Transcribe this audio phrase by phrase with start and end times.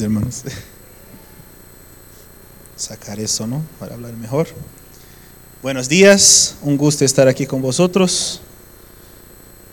[0.00, 0.42] hermanos.
[2.76, 3.62] Sacar eso, ¿no?
[3.78, 4.48] Para hablar mejor.
[5.62, 8.40] Buenos días, un gusto estar aquí con vosotros.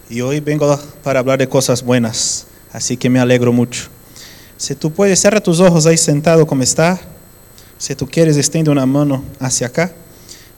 [0.09, 3.89] Y hoy vengo para hablar de cosas buenas, así que me alegro mucho.
[4.57, 6.99] Si tú puedes, cierra tus ojos ahí sentado como está.
[7.77, 9.93] Si tú quieres, extiende una mano hacia acá.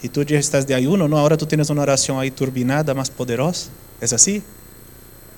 [0.01, 1.19] Y tú ya estás de ayuno, ¿no?
[1.19, 3.69] Ahora tú tienes una oración ahí turbinada, más poderosa.
[4.01, 4.41] ¿Es así?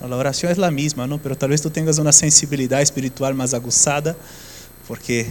[0.08, 1.18] La oración es la misma, ¿no?
[1.18, 4.14] Pero tal vez tú tengas una sensibilidad espiritual más aguzada,
[4.86, 5.28] porque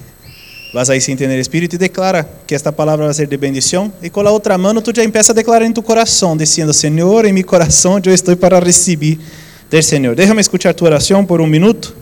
[0.72, 3.92] vas ahí sin tener espíritu y declara que esta palabra va a ser de bendición.
[4.00, 7.26] Y con la otra mano tú ya empiezas a declarar en tu corazón, diciendo, Señor,
[7.26, 9.18] en mi corazón yo estoy para recibir
[9.70, 10.16] del Señor.
[10.16, 12.01] Déjame escuchar tu oración por un minuto.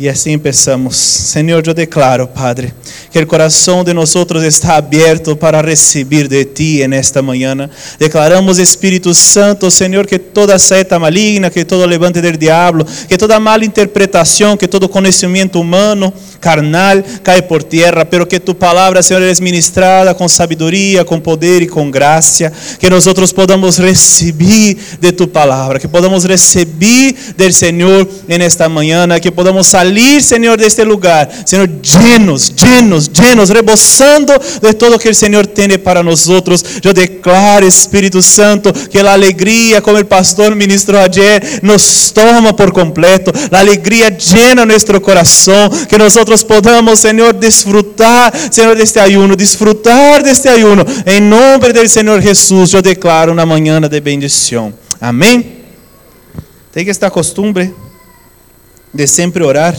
[0.00, 0.96] E assim empezamos.
[0.96, 2.72] Senhor, eu declaro, Padre,
[3.10, 7.68] que o coração de nós está aberto para receber de Ti nesta manhã.
[7.98, 13.40] Declaramos, Espírito Santo, Senhor, que toda seta maligna, que todo levante del diabo, que toda
[13.40, 19.20] mala interpretação, que todo conhecimento humano, carnal, caia por terra, pero que Tu palavra, Senhor,
[19.20, 25.26] é ministrada com sabedoria, com poder e com graça, que nós podamos receber de Tu
[25.26, 30.84] palavra, que podamos receber del Senhor nesta manhã, que podamos sair salir, Señor, de este
[30.84, 36.64] lugar, Señor, llenos, llenos, llenos, rebosando de todo que el Señor tiene para nosotros.
[36.82, 42.72] Yo declaro, Espíritu Santo, que la alegría, como el pastor ministró ayer, nos toma por
[42.72, 43.32] completo.
[43.50, 50.22] La alegría llena nuestro corazón, que nosotros podamos, Señor, disfrutar, Señor, de este ayuno, disfrutar
[50.22, 50.84] de este ayuno.
[51.06, 54.74] En nombre del Señor Jesús, yo declaro una mañana de bendición.
[55.00, 55.56] Amén.
[56.72, 57.72] Tem que esta costumbre
[58.98, 59.76] de sempre orar.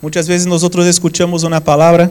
[0.00, 2.10] Muitas vezes nós escuchamos uma palavra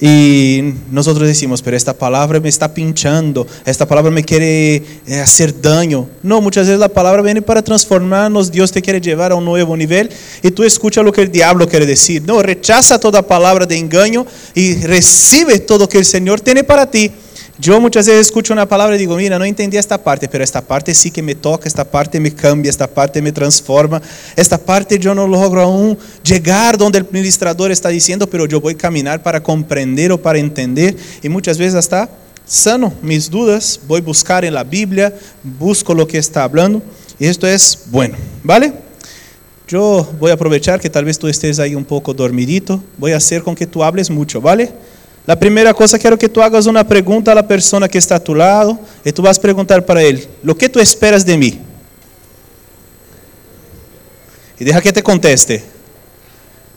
[0.00, 5.50] e nós decimos, pero esta palavra me está pinchando, esta palavra me quer eh, hacer
[5.50, 6.08] daño.
[6.22, 9.74] Não, muitas vezes a palavra vem para transformar-nos, Deus te quer levar a um novo
[9.74, 10.08] nível
[10.40, 12.22] e tu escucha o que o diabo quer dizer.
[12.24, 17.10] Não, rechaza toda palavra de engano e recebe todo que o Senhor tem para ti.
[17.64, 20.60] Eu muitas vezes escuto uma palavra e digo, mira, não entendi esta parte, pero esta
[20.60, 24.02] parte sí que me toca, esta parte me cambia, esta parte me transforma,
[24.36, 28.74] esta parte eu não logro aún chegar onde o ministrador está dizendo, pero eu vou
[28.74, 32.10] caminhar para compreender ou para entender, e muitas vezes hasta
[32.44, 36.82] sano mis dudas, vou buscar em la Bíblia, busco o que está hablando,
[37.18, 38.70] e isto é bueno, ¿vale?
[39.72, 43.64] Eu vou aproveitar que talvez tu estés aí um pouco dormidito, vou fazer com que
[43.64, 44.70] tu hables muito, ¿vale?
[45.26, 48.20] La primera cosa, quiero que tú hagas una pregunta a la persona que está a
[48.20, 51.60] tu lado y tú vas a preguntar para él, ¿lo que tú esperas de mí?
[54.58, 55.64] Y deja que te conteste.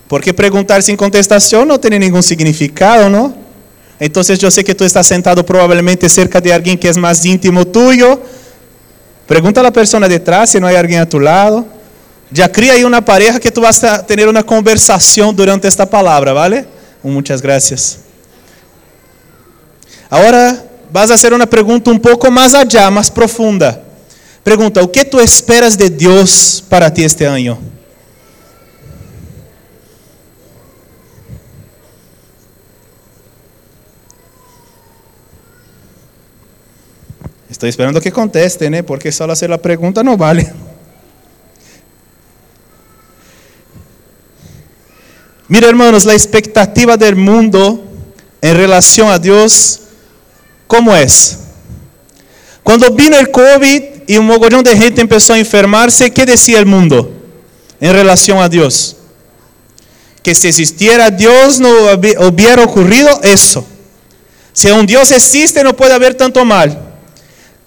[0.07, 3.35] Porque preguntar sin contestación no tiene ningún significado, ¿no?
[3.99, 7.67] Entonces yo sé que tú estás sentado probablemente cerca de alguien que es más íntimo
[7.67, 8.19] tuyo.
[9.27, 11.67] Pregunta a la persona detrás si no hay alguien a tu lado.
[12.31, 16.33] Ya cría ahí una pareja que tú vas a tener una conversación durante esta palabra,
[16.33, 16.65] ¿vale?
[17.03, 18.08] Muchas gracias.
[20.09, 23.83] Agora vas a fazer uma pergunta um pouco mais allá, mais profunda.
[24.43, 27.59] Pergunta: O que tu esperas de Deus para ti este ano?
[37.49, 38.81] Estou esperando que conteste, né?
[38.81, 40.49] Porque só fazer a pergunta não vale.
[45.47, 47.83] Mira, hermanos, a expectativa do mundo
[48.41, 49.88] em relação a Deus
[50.69, 51.39] Cómo es.
[52.61, 56.67] Cuando vino el COVID y un mogollón de gente empezó a enfermarse, ¿qué decía el
[56.67, 57.11] mundo
[57.81, 58.95] en relación a Dios?
[60.21, 61.69] Que si existiera Dios no
[62.19, 63.65] hubiera ocurrido eso.
[64.53, 66.79] Si un Dios existe no puede haber tanto mal.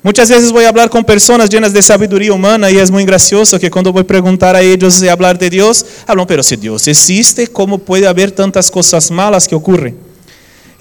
[0.05, 3.59] Muchas veces voy a hablar con personas llenas de sabiduría humana y es muy gracioso
[3.59, 6.87] que cuando voy a preguntar a ellos y hablar de Dios, hablan, pero si Dios
[6.87, 10.12] existe, ¿cómo puede haber tantas cosas malas que ocurren?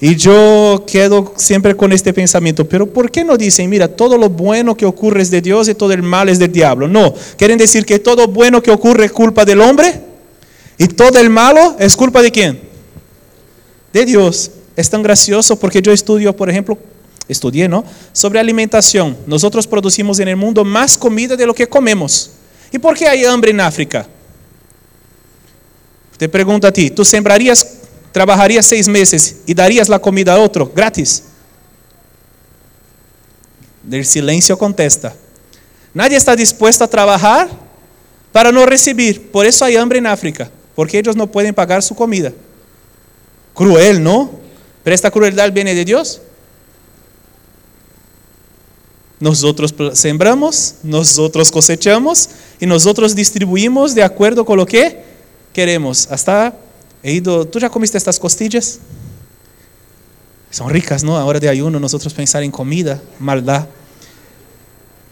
[0.04, 4.28] Y yo quedo siempre con este pensamiento, pero ¿por qué no dicen, mira, todo lo
[4.28, 6.88] bueno que ocurre es de Dios y todo el mal es del diablo?
[6.88, 10.00] No, quieren decir que todo bueno que ocurre es culpa del hombre
[10.76, 12.60] y todo el malo es culpa de quién?
[13.92, 14.50] De Dios.
[14.74, 16.76] Es tan gracioso porque yo estudio, por ejemplo,
[17.28, 17.84] estudié, ¿no?
[18.12, 19.16] Sobre alimentación.
[19.28, 22.32] Nosotros producimos en el mundo más comida de lo que comemos.
[22.72, 24.08] ¿Y por qué hay hambre en África?
[26.18, 27.81] Te pregunto a ti, ¿tú sembrarías
[28.12, 31.24] trabajarías seis meses y darías la comida a otro gratis?
[33.82, 35.14] Del silencio contesta.
[35.94, 37.48] Nadie está dispuesto a trabajar
[38.30, 39.30] para no recibir.
[39.30, 42.32] Por eso hay hambre en África, porque ellos no pueden pagar su comida.
[43.54, 44.30] Cruel, ¿no?
[44.82, 46.20] Pero esta crueldad viene de Dios.
[49.20, 52.28] Nosotros sembramos, nosotros cosechamos
[52.58, 55.04] y nosotros distribuimos de acuerdo con lo que
[55.52, 56.08] queremos.
[56.10, 56.54] Hasta
[57.02, 58.78] he ido, ¿tú ya comiste estas costillas?
[60.50, 61.16] Son ricas, ¿no?
[61.16, 63.66] A hora de ayuno nosotros pensar en comida, maldad.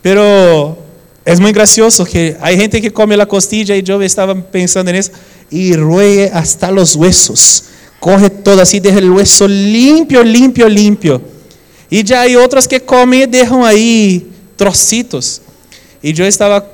[0.03, 0.79] Pero
[1.25, 4.97] es muy gracioso que hay gente que come la costilla y yo estaba pensando en
[4.97, 5.13] eso
[5.51, 7.65] y ruegue hasta los huesos.
[7.99, 11.21] Coge todo así, deja el hueso limpio, limpio, limpio.
[11.91, 15.43] Y ya hay otros que comen y dejan ahí trocitos.
[16.01, 16.67] Y yo estaba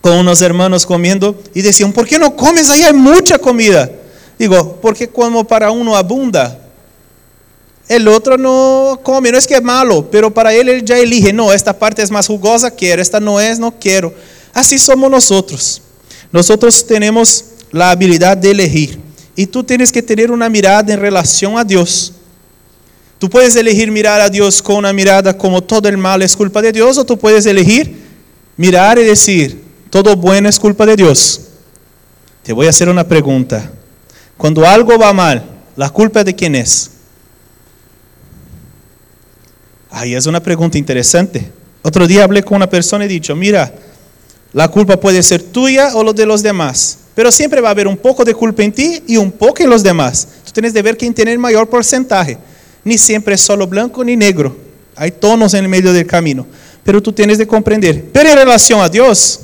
[0.00, 2.68] con unos hermanos comiendo y decían, ¿por qué no comes?
[2.68, 3.90] Ahí hay mucha comida.
[4.38, 6.58] Digo, porque como para uno abunda,
[7.88, 11.32] el otro no come, no es que es malo, pero para él él ya elige,
[11.32, 14.12] no, esta parte es más jugosa, quiero, esta no es, no quiero.
[14.52, 15.82] Así somos nosotros.
[16.32, 18.98] Nosotros tenemos la habilidad de elegir.
[19.36, 22.12] Y tú tienes que tener una mirada en relación a Dios.
[23.18, 26.60] Tú puedes elegir mirar a Dios con una mirada como todo el mal es culpa
[26.60, 28.04] de Dios, o tú puedes elegir
[28.56, 31.40] mirar y decir, todo bueno es culpa de Dios.
[32.42, 33.70] Te voy a hacer una pregunta.
[34.36, 35.44] Cuando algo va mal,
[35.76, 36.90] ¿la culpa de quién es?
[39.90, 41.50] Ahí es una pregunta interesante.
[41.82, 43.72] Otro día hablé con una persona y he dicho, mira,
[44.52, 47.86] la culpa puede ser tuya o lo de los demás, pero siempre va a haber
[47.86, 50.28] un poco de culpa en ti y un poco en los demás.
[50.44, 52.38] Tú tienes de ver quién tiene el mayor porcentaje.
[52.84, 54.56] Ni siempre es solo blanco ni negro.
[54.96, 56.46] Hay tonos en el medio del camino.
[56.84, 58.04] Pero tú tienes de comprender.
[58.12, 59.40] Pero en relación a Dios,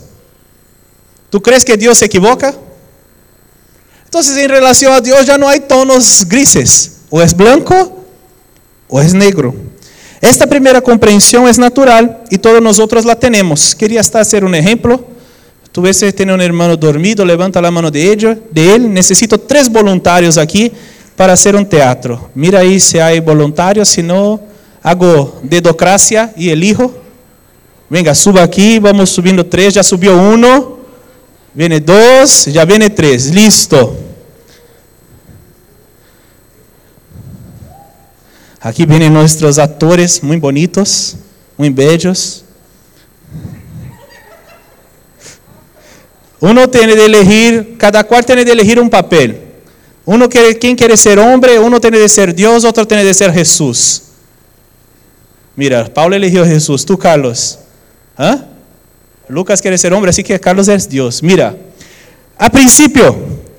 [1.29, 2.55] ¿tú crees que Dios se equivoca?
[4.13, 6.99] Entonces en relación a Dios ya no hay tonos grises.
[7.09, 8.05] O es blanco
[8.87, 9.55] o es negro.
[10.21, 13.75] Esta primera comprensión es natural y todos nosotros la tenemos.
[13.75, 15.03] Quería hasta hacer un ejemplo.
[15.73, 18.93] Tú ves que tiene un hermano dormido, levanta la mano de, ello, de él.
[18.93, 20.71] Necesito tres voluntarios aquí
[21.17, 22.29] para hacer un teatro.
[22.35, 24.39] Mira ahí si hay voluntarios, si no,
[24.83, 26.93] hago dedocracia y elijo.
[27.89, 30.82] Venga, suba aquí, vamos subiendo tres, ya subió uno,
[31.55, 33.97] viene dos, ya viene tres, listo.
[38.61, 41.17] Aquí vienen nuestros actores muy bonitos,
[41.57, 42.45] muy bellos.
[46.39, 49.41] Uno tiene de elegir, cada cual tiene de elegir un papel.
[50.05, 53.33] Uno quiere, quien quiere ser hombre, uno tiene de ser Dios, otro tiene de ser
[53.33, 54.03] Jesús.
[55.55, 57.59] Mira, Pablo eligió a Jesús, tú Carlos.
[58.17, 58.45] ¿Ah?
[59.29, 61.23] Lucas quiere ser hombre, así que Carlos es Dios.
[61.23, 61.57] Mira,
[62.39, 63.17] a principio,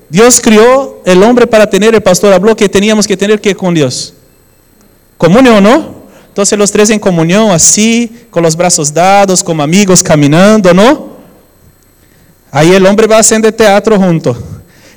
[0.08, 3.74] Dios crió el hombre para tener, el pastor habló que teníamos que tener que con
[3.74, 4.14] Dios
[5.16, 6.04] comunión, ¿no?
[6.28, 11.14] Entonces los tres en comunión, así, con los brazos dados, como amigos, caminando, ¿no?
[12.50, 14.36] Ahí el hombre va haciendo teatro junto.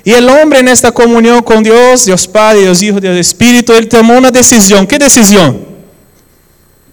[0.04, 3.88] Y el hombre en esta comunión con Dios, Dios Padre, Dios Hijo, Dios Espíritu, él
[3.88, 4.86] tomó una decisión.
[4.86, 5.67] ¿Qué decisión?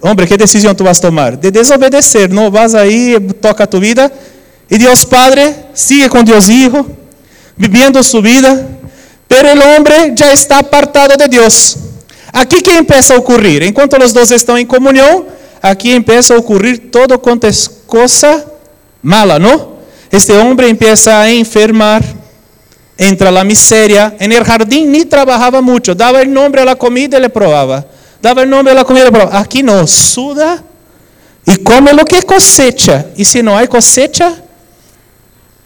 [0.07, 1.39] Hombre, ¿qué decisión tú vas tomar?
[1.39, 2.51] De desobedecer, ¿no?
[2.51, 4.11] Vas ahí, toca tu vida.
[4.69, 6.85] Y Dios Padre sigue con Dios Hijo,
[7.55, 8.67] viviendo su vida.
[9.27, 11.77] Pero el hombre ya está apartado de Dios.
[12.31, 15.25] Aquí que empieza a ocurrir, enquanto os dois estão em comunhão,
[15.59, 17.51] aqui empieza a ocurrir todo quanto é
[17.87, 18.45] coisa
[19.01, 19.77] mala, não?
[20.11, 22.03] Este homem empieza a enfermar,
[22.95, 24.15] entra a miséria.
[24.19, 27.94] En el jardín ni trabajaba mucho, daba el nombre a la comida y le probaba.
[28.21, 29.09] Daba el nombre a la comida.
[29.31, 30.63] Aquí no, suda
[31.45, 33.07] y come lo que cosecha.
[33.15, 34.35] Y si no hay cosecha,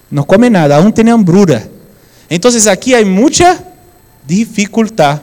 [0.10, 1.66] no come nada, aún tiene hambrura.
[2.28, 3.64] Entonces aquí hay mucha
[4.28, 5.22] dificultad.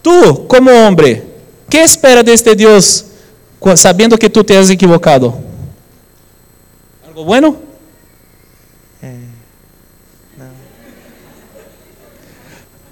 [0.00, 1.24] Tú, como hombre,
[1.68, 3.06] ¿qué espera de este Dios
[3.74, 5.38] sabiendo que tú te has equivocado?
[7.06, 7.56] ¿Algo bueno?
[9.02, 9.26] Eh,
[10.38, 10.44] no.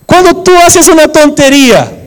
[0.05, 2.04] Cuando tú haces una tontería,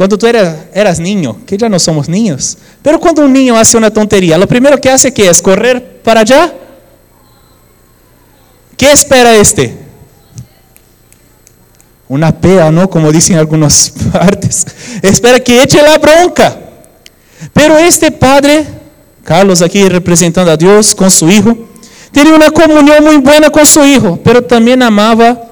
[0.00, 3.90] cuando tú eras, niño, que ya no somos niños, pero cuando un niño hace una
[3.90, 6.54] tontería, lo primero que hace es correr para allá.
[8.78, 9.76] ¿Qué espera este?
[12.08, 12.88] una pea, ¿no?
[12.88, 14.66] Como dicen algunas partes.
[15.02, 16.58] Espera que eche la bronca.
[17.52, 18.64] Pero este padre,
[19.22, 21.54] Carlos aquí representando a Dios con su hijo,
[22.10, 25.42] tenía una comunión muy buena con su hijo, pero también amaba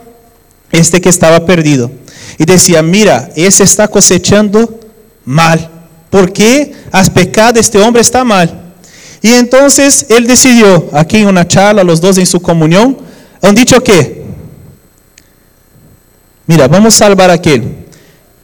[0.72, 1.90] este que estaba perdido.
[2.36, 4.78] Y decía, mira, ese está cosechando
[5.24, 5.70] mal.
[6.10, 7.58] ¿Por qué has pecado?
[7.58, 8.74] Este hombre está mal.
[9.22, 12.98] Y entonces él decidió, aquí en una charla, los dos en su comunión,
[13.40, 14.18] han dicho que
[16.48, 17.62] Mira, vamos a salvar a aquel.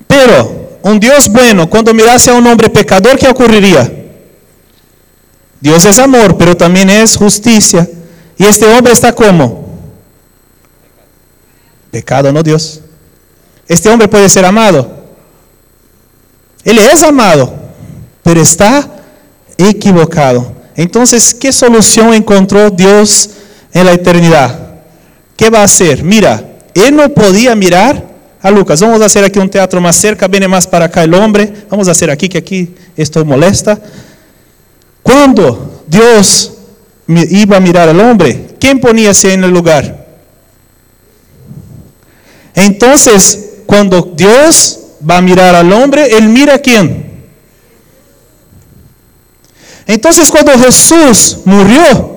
[0.07, 3.91] Pero un Dios bueno, cuando mirase a un hombre pecador, ¿qué ocurriría?
[5.59, 7.88] Dios es amor, pero también es justicia.
[8.37, 9.64] Y este hombre está como
[11.91, 12.83] pecado, no Dios.
[13.68, 15.04] Este hombre puede ser amado.
[16.64, 17.54] Él es amado,
[18.23, 18.88] pero está
[19.59, 20.52] equivocado.
[20.76, 23.30] Entonces, ¿qué solución encontró Dios
[23.73, 24.59] en la eternidad?
[25.37, 26.02] ¿Qué va a hacer?
[26.02, 28.02] Mira, él no podía mirar
[28.40, 28.80] a Lucas.
[28.80, 31.52] Vamos a hacer aquí un teatro más cerca, viene más para acá el hombre.
[31.71, 33.78] Vamos a hacer aquí, que aquí esto molesta.
[35.02, 36.52] Cuando Dios
[37.06, 40.06] iba a mirar al hombre, ¿quién poníase en el lugar?
[42.54, 47.04] Entonces, cuando Dios va a mirar al hombre, Él mira a quién.
[49.87, 52.12] Entonces, cuando Jesús murió,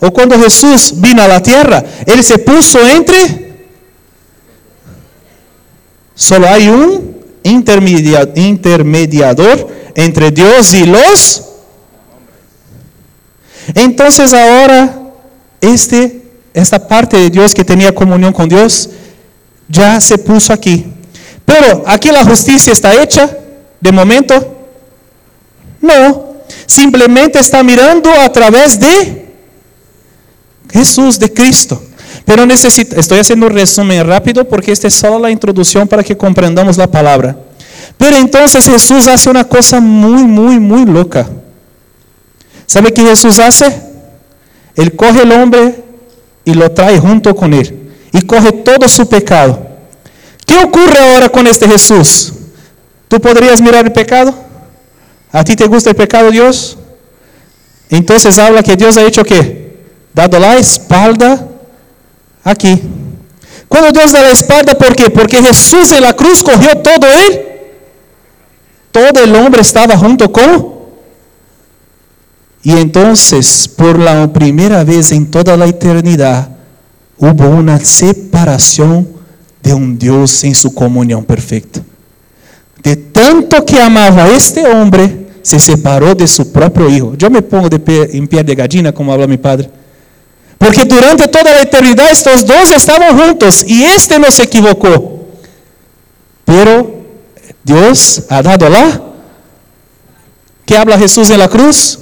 [0.00, 3.50] o cuando Jesús vino a la tierra, Él se puso entre
[6.20, 11.44] Solo hay un intermediador entre Dios y los.
[13.74, 15.00] Entonces ahora
[15.62, 16.20] este,
[16.52, 18.90] esta parte de Dios que tenía comunión con Dios
[19.70, 20.84] ya se puso aquí.
[21.44, 23.30] Pero aquí la justicia está hecha
[23.80, 24.58] de momento.
[25.80, 26.34] No,
[26.66, 29.26] simplemente está mirando a través de
[30.70, 31.82] Jesús, de Cristo.
[32.24, 36.16] Pero necesito, estoy haciendo un resumen rápido porque esta es solo la introducción para que
[36.16, 37.36] comprendamos la palabra.
[37.96, 41.28] Pero entonces Jesús hace una cosa muy, muy, muy loca.
[42.66, 43.82] ¿Sabe qué Jesús hace?
[44.76, 45.82] Él coge el hombre
[46.44, 47.89] y lo trae junto con él.
[48.12, 49.66] Y coge todo su pecado.
[50.44, 52.32] ¿Qué ocurre ahora con este Jesús?
[53.08, 54.34] ¿Tú podrías mirar el pecado?
[55.32, 56.76] ¿A ti te gusta el pecado, Dios?
[57.88, 59.78] Entonces habla que Dios ha hecho qué?
[60.12, 61.46] Dado la espalda
[62.44, 62.80] Aquí.
[63.68, 65.10] Cuando Dios da la espalda, ¿por qué?
[65.10, 67.46] Porque Jesús en la cruz cogió todo él.
[68.90, 70.80] Todo el hombre estaba junto con.
[72.62, 76.50] Y entonces, por la primera vez en toda la eternidad,
[77.20, 79.06] hubo una separación
[79.62, 81.80] de un Dios en su comunión perfecta.
[82.82, 87.14] De tanto que amaba a este hombre, se separó de su propio hijo.
[87.16, 89.70] Yo me pongo de pie, en pie de gallina, como habla mi padre.
[90.56, 95.28] Porque durante toda la eternidad estos dos estaban juntos y este no se equivocó.
[96.44, 97.04] Pero
[97.62, 99.02] Dios ha dado la...
[100.64, 101.98] ¿Qué habla Jesús en la cruz?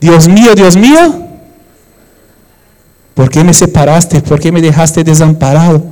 [0.00, 1.29] Dios mío, Dios mío,
[3.14, 4.20] ¿por qué me separaste?
[4.20, 5.84] ¿Por qué me dejaste desamparado?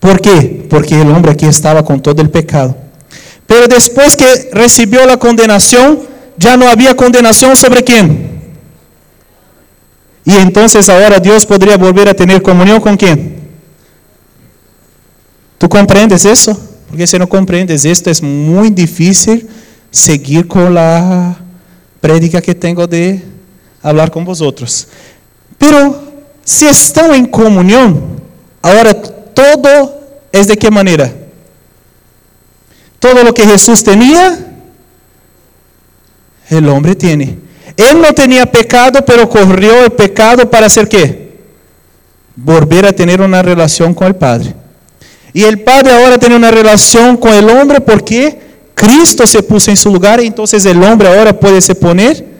[0.00, 0.66] ¿Por qué?
[0.68, 2.76] Porque el hombre aquí estaba con todo el pecado.
[3.46, 6.00] Pero después que recibió la condenación,
[6.36, 8.36] ya no había condenación sobre quién?
[10.24, 13.36] Y entonces ahora Dios podría volver a tener comunión con quién?
[15.56, 16.58] ¿Tú comprendes eso?
[16.88, 19.48] Porque si no comprendes esto es muy difícil
[19.90, 21.36] seguir con la
[22.00, 23.22] prédica que tengo de
[23.82, 24.88] hablar con vosotros.
[25.58, 26.02] Pero
[26.44, 28.20] si están en comunión,
[28.62, 30.00] ahora todo
[30.32, 31.12] es de qué manera?
[32.98, 34.38] Todo lo que Jesús tenía,
[36.48, 37.38] el hombre tiene.
[37.76, 41.36] Él no tenía pecado, pero corrió el pecado para hacer qué?
[42.34, 44.54] Volver a tener una relación con el Padre.
[45.32, 48.38] Y el Padre ahora tiene una relación con el hombre porque
[48.74, 52.35] Cristo se puso en su lugar entonces el hombre ahora puede se poner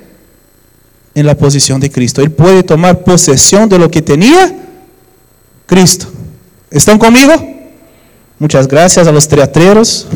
[1.17, 2.21] en la posición de Cristo.
[2.21, 4.55] Él puede tomar posesión de lo que tenía
[5.65, 6.09] Cristo.
[6.71, 7.33] ¿Están conmigo?
[8.39, 10.07] Muchas gracias a los teatreros,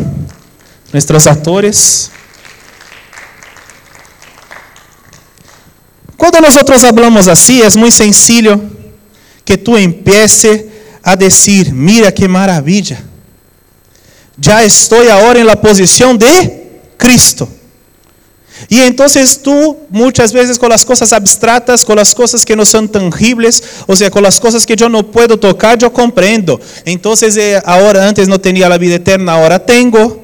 [0.93, 2.11] nuestros actores.
[6.19, 8.61] Cuando nosotros hablamos así, es muy sencillo
[9.43, 10.67] que tú empieces
[11.03, 13.03] a decir, mira qué maravilla,
[14.37, 17.49] ya estoy ahora en la posición de Cristo.
[18.69, 22.89] Y entonces tú muchas veces con las cosas abstractas, con las cosas que no son
[22.89, 26.61] tangibles, o sea, con las cosas que yo no puedo tocar, yo comprendo.
[26.85, 30.21] Entonces eh, ahora antes no tenía la vida eterna, ahora tengo.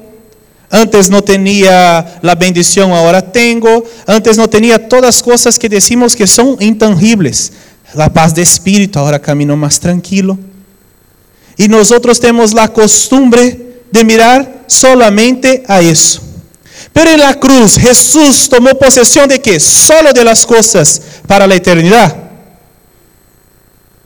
[0.69, 3.83] Antes no tenía la bendición, ahora tengo.
[4.05, 7.53] Antes no tenía todas las cosas que decimos que son intangibles.
[7.93, 10.37] La paz de espíritu, ahora camino más tranquilo.
[11.55, 16.21] Y nosotros tenemos la costumbre de mirar solamente a eso.
[16.97, 19.59] Pero en la cruz Jesús tomó posesión de qué?
[19.59, 22.17] Solo de las cosas para la eternidad.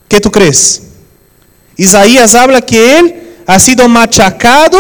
[0.10, 0.82] ¿Qué tú crees?
[1.78, 4.78] Isaías habla que él ha sido machacado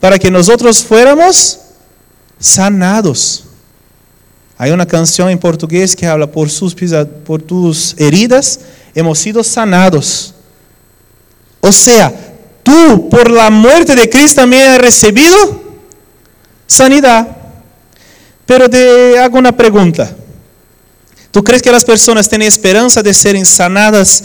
[0.00, 1.60] para que nosotros fuéramos
[2.38, 3.44] sanados.
[4.56, 6.74] Hay una canción en portugués que habla por, sus,
[7.26, 8.58] por tus heridas
[8.94, 10.32] hemos sido sanados.
[11.60, 12.10] O sea,
[12.62, 15.69] tú por la muerte de Cristo también has recibido
[16.70, 17.36] sanidad.
[18.46, 20.14] Pero te hago una pregunta.
[21.30, 24.24] ¿Tú crees que las personas tienen esperanza de ser sanadas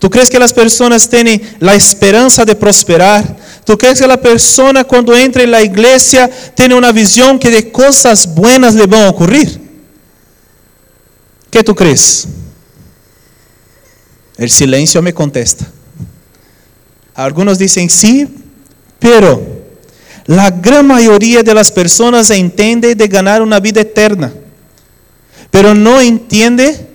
[0.00, 3.36] ¿Tú crees que las personas tienen la esperanza de prosperar?
[3.66, 7.70] ¿Tú crees que la persona cuando entra en la iglesia tiene una visión que de
[7.70, 9.60] cosas buenas le van a ocurrir?
[11.50, 12.26] ¿Qué tú crees?
[14.38, 15.70] El silencio me contesta.
[17.14, 18.26] Algunos dicen sí,
[18.98, 19.59] pero
[20.30, 24.32] la gran mayoría de las personas entiende de ganar una vida eterna,
[25.50, 26.86] pero no entiende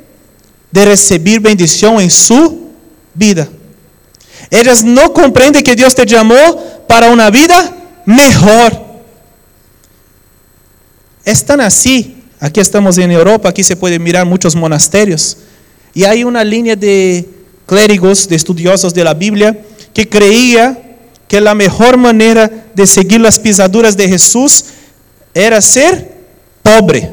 [0.72, 2.70] de recibir bendición en su
[3.14, 3.50] vida.
[4.50, 6.36] Ellas no comprenden que Dios te llamó
[6.88, 7.76] para una vida
[8.06, 8.72] mejor.
[11.26, 12.24] Están así.
[12.40, 15.40] Aquí estamos en Europa, aquí se puede mirar muchos monasterios.
[15.94, 17.28] Y hay una línea de
[17.66, 19.60] clérigos, de estudiosos de la Biblia,
[19.94, 20.85] que creía
[21.36, 24.68] que la mejor manera de seguir las pisaduras de Jesús
[25.34, 26.14] era ser
[26.64, 27.12] pobre.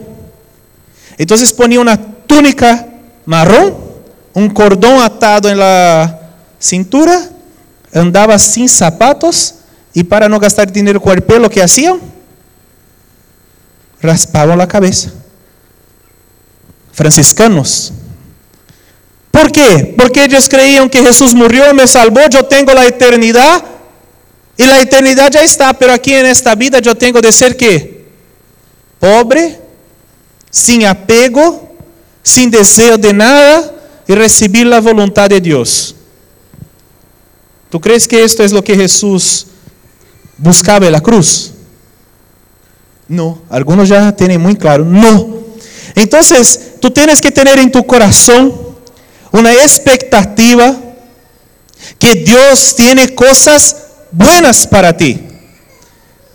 [1.19, 2.87] Entonces ponía una túnica
[3.27, 3.75] marrón,
[4.33, 6.21] un cordón atado en la
[6.57, 7.31] cintura,
[7.93, 9.57] andaba sin zapatos
[9.93, 11.99] y para no gastar dinero con el pelo, ¿qué hacían?
[14.01, 15.11] Raspaban la cabeza.
[16.93, 17.93] Franciscanos.
[19.33, 19.97] ¿Por qué?
[19.99, 23.72] Porque ellos creían que Jesús murió, me salvó, yo tengo la eternidad
[24.63, 28.05] y la eternidad ya está, pero aquí en esta vida yo tengo de ser qué?
[29.01, 29.59] Pobre,
[30.51, 31.75] sin apego,
[32.23, 33.75] sin deseo de nada
[34.07, 35.97] y recibir la voluntad de Dios.
[37.71, 39.47] ¿Tú crees que esto es lo que Jesús
[40.39, 41.53] buscaba en la cruz?
[43.09, 45.43] No, algunos ya tienen muy claro, no.
[45.97, 48.55] Entonces, tú tienes que tener en tu corazón
[49.33, 50.77] una expectativa
[51.99, 53.82] que Dios tiene cosas
[54.13, 55.21] buenas para ti.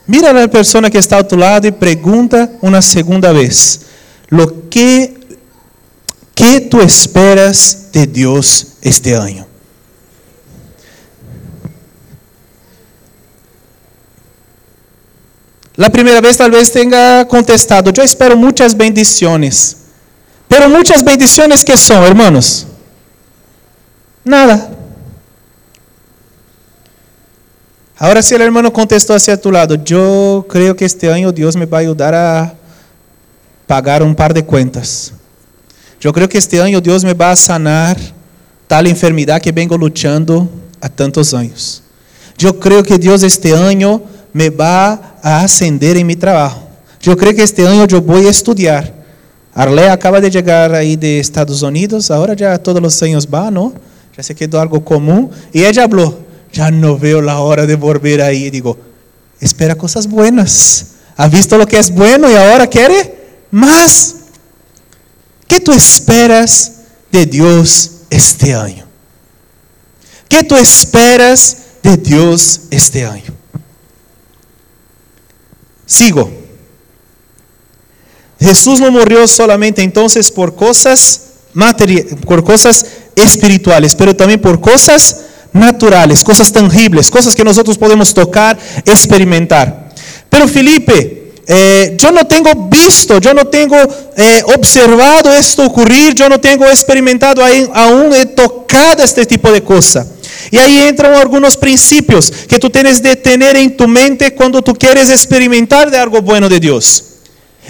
[0.06, 3.82] Mira a la persona que está a tu lado y pregunta una segunda vez,
[4.30, 5.18] lo que,
[6.34, 9.46] ¿qué tú esperas de Dios este año?
[15.76, 19.78] La primera vez tal vez tenga contestado, yo espero muchas bendiciones.
[20.48, 22.66] Pero muchas bendiciones que son, hermanos.
[24.24, 24.70] Nada.
[28.00, 31.66] Ahora si el hermano contestó hacia tu lado, yo creo que este año Dios me
[31.66, 32.54] va a ayudar a
[33.66, 35.14] pagar un par de cuentas.
[36.00, 37.98] Yo creo que este año Dios me va a sanar
[38.68, 40.48] tal enfermedad que vengo luchando
[40.80, 41.82] há tantos anos.
[42.40, 46.56] Eu creio que Deus este ano me va a ascender em mi trabalho.
[47.04, 48.94] Eu creio que este ano eu vou estudar.
[49.56, 53.74] Arlé acaba de chegar aí de Estados Unidos, agora já todos os anos va, não?
[54.16, 55.32] Já se quedou algo comum.
[55.52, 58.20] E ela falou, já não veo a hora de volver.
[58.34, 58.78] E digo,
[59.42, 60.88] espera coisas buenas.
[61.18, 64.16] Ha visto lo que é bueno e agora quer mais.
[65.48, 66.74] que tu esperas
[67.12, 68.86] de Deus este ano?
[70.30, 73.24] que tu esperas de Deus este ano?
[75.86, 76.30] Sigo.
[78.40, 81.24] Jesús no murió solamente entonces por cosas
[82.26, 85.24] por cosas espirituales, pero también por cosas
[85.58, 89.90] naturales, cosas tangibles, cosas que nosotros podemos tocar, experimentar.
[90.30, 93.78] Pero Felipe, eh, yo no tengo visto, yo no tengo
[94.18, 97.42] eh, observado esto ocurrir, yo no tengo experimentado
[97.74, 100.08] aún, he tocado este tipo de cosas.
[100.52, 104.74] Y ahí entran algunos principios que tú tienes de tener en tu mente cuando tú
[104.74, 107.04] quieres experimentar de algo bueno de Dios.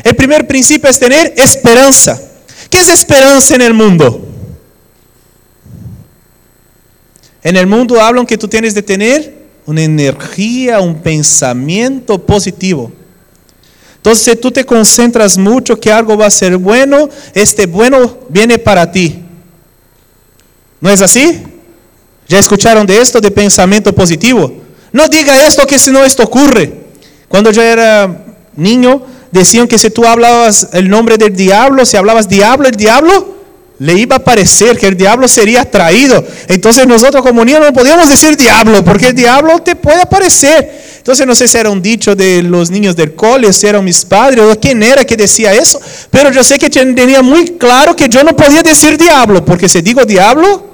[0.03, 2.19] El primer principio es tener esperanza.
[2.69, 4.26] ¿Qué es esperanza en el mundo?
[7.47, 9.33] En el mundo hablan que tú tienes de tener
[9.65, 12.91] una energía, un pensamiento positivo.
[13.95, 18.59] Entonces, si tú te concentras mucho que algo va a ser bueno, este bueno viene
[18.59, 19.23] para ti.
[20.81, 21.41] ¿No es así?
[22.27, 24.51] ¿Ya escucharon de esto de pensamiento positivo?
[24.91, 26.73] No diga esto que si no esto ocurre.
[27.29, 28.25] Cuando yo era
[28.57, 33.36] niño, decían que si tú hablabas el nombre del diablo, si hablabas diablo, el diablo
[33.79, 36.25] le iba a parecer que el diablo sería traído.
[36.47, 40.97] Entonces nosotros como niños no podíamos decir diablo, porque el diablo te puede aparecer.
[40.97, 44.03] Entonces no sé si era un dicho de los niños del cole, si eran mis
[44.03, 48.09] padres o quién era que decía eso, pero yo sé que tenía muy claro que
[48.09, 50.65] yo no podía decir diablo, porque si digo diablo,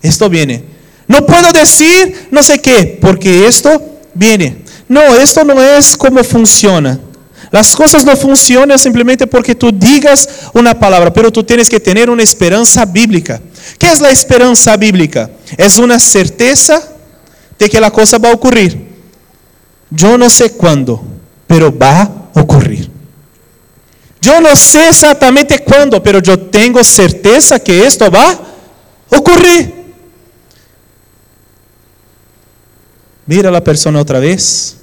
[0.00, 0.64] esto viene.
[1.08, 3.82] No puedo decir no sé qué, porque esto
[4.14, 4.64] viene.
[4.88, 6.98] No, esto no es como funciona.
[7.56, 12.10] Las cosas no funcionan simplemente porque tú digas una palabra, pero tú tienes que tener
[12.10, 13.40] una esperanza bíblica.
[13.78, 15.30] ¿Qué es la esperanza bíblica?
[15.56, 16.86] Es una certeza
[17.58, 18.78] de que la cosa va a ocurrir.
[19.88, 21.02] Yo no sé cuándo,
[21.46, 22.90] pero va a ocurrir.
[24.20, 29.94] Yo no sé exactamente cuándo, pero yo tengo certeza que esto va a ocurrir.
[33.24, 34.75] Mira a la persona otra vez.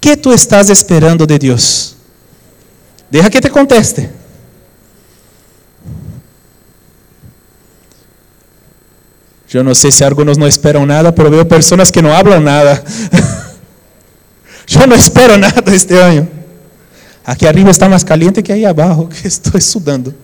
[0.00, 1.96] ¿Qué tú estás esperando de Dios?
[3.10, 4.10] Deja que te conteste.
[9.52, 12.84] Eu não sei se alguns não esperam nada, mas vejo pessoas que não falam nada.
[14.70, 16.28] Eu não espero nada este ano.
[17.24, 20.14] Aqui arriba está mais caliente que aí abaixo, que estou sudando.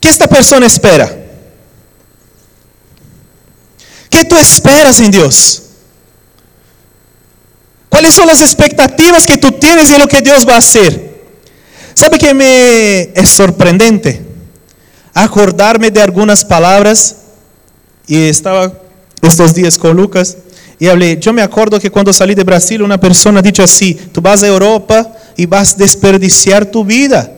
[0.00, 1.26] que esta pessoa espera?
[4.10, 5.67] que tu esperas em Deus?
[7.98, 11.18] ¿Cuáles son las expectativas que tú tienes en lo que Dios va a hacer?
[11.94, 14.24] ¿Sabe que me es sorprendente?
[15.12, 17.16] Acordarme de algunas palabras
[18.06, 18.72] y estaba
[19.20, 20.36] estos días con Lucas
[20.78, 24.20] y hablé, yo me acuerdo que cuando salí de Brasil una persona dicho así, tú
[24.20, 27.28] vas a Europa y vas a desperdiciar tu vida.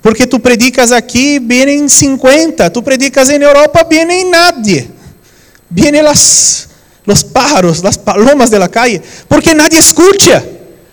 [0.00, 4.88] Porque tú predicas aquí, vienen 50, tú predicas en Europa, viene nadie.
[5.68, 6.69] Vienen las
[7.10, 10.44] los pájaros, las palomas de la calle, porque nadie escucha.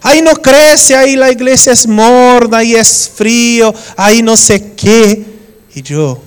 [0.01, 5.23] Ahí no crece, ahí la iglesia es morda, ahí es frío, ahí no sé qué.
[5.75, 6.19] Y yo,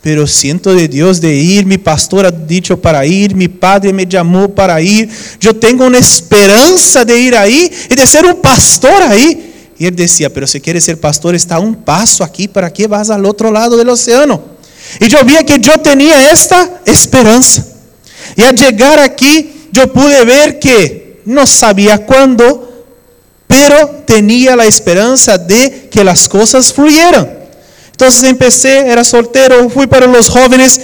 [0.00, 4.06] pero siento de Dios de ir, mi pastor ha dicho para ir, mi padre me
[4.06, 9.02] llamó para ir, yo tengo una esperanza de ir ahí y de ser un pastor
[9.02, 9.72] ahí.
[9.78, 13.10] Y él decía, pero si quieres ser pastor está un paso aquí, ¿para qué vas
[13.10, 14.42] al otro lado del océano?
[14.98, 17.69] Y yo vi que yo tenía esta esperanza.
[18.36, 22.86] Y al llegar aquí, yo pude ver que no sabía cuándo,
[23.46, 27.38] pero tenía la esperanza de que las cosas fluyeran.
[27.90, 30.80] Entonces empecé, era soltero, fui para los jóvenes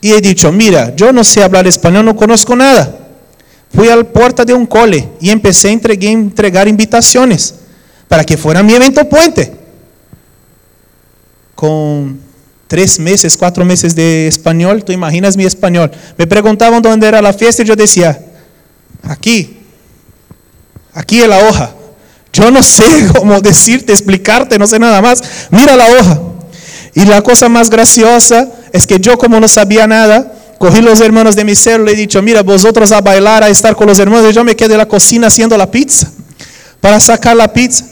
[0.00, 2.98] y he dicho, mira, yo no sé hablar español, no conozco nada.
[3.74, 7.54] Fui a la puerta de un cole y empecé a entregar, entregar invitaciones
[8.08, 9.52] para que fuera mi evento puente.
[11.54, 12.20] Con
[12.72, 15.90] tres meses, cuatro meses de español, tú imaginas mi español.
[16.16, 18.18] Me preguntaban dónde era la fiesta y yo decía,
[19.02, 19.58] aquí,
[20.94, 21.74] aquí en la hoja.
[22.32, 25.22] Yo no sé cómo decirte, explicarte, no sé nada más.
[25.50, 26.18] Mira la hoja.
[26.94, 31.36] Y la cosa más graciosa es que yo como no sabía nada, cogí los hermanos
[31.36, 34.30] de mi celo y he dicho, mira, vosotros a bailar, a estar con los hermanos,
[34.30, 36.10] y yo me quedé en la cocina haciendo la pizza,
[36.80, 37.84] para sacar la pizza.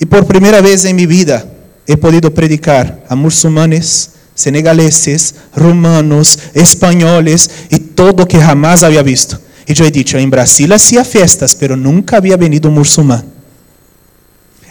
[0.00, 1.44] Y por primera vez en mi vida,
[1.88, 9.40] he podido predicar a musulmanes, senegaleses, romanos, espanhóis e todo que jamás havia visto.
[9.66, 13.24] E eu he dicho, em Brasil hacía fiestas, pero nunca havia venido um muçulmano.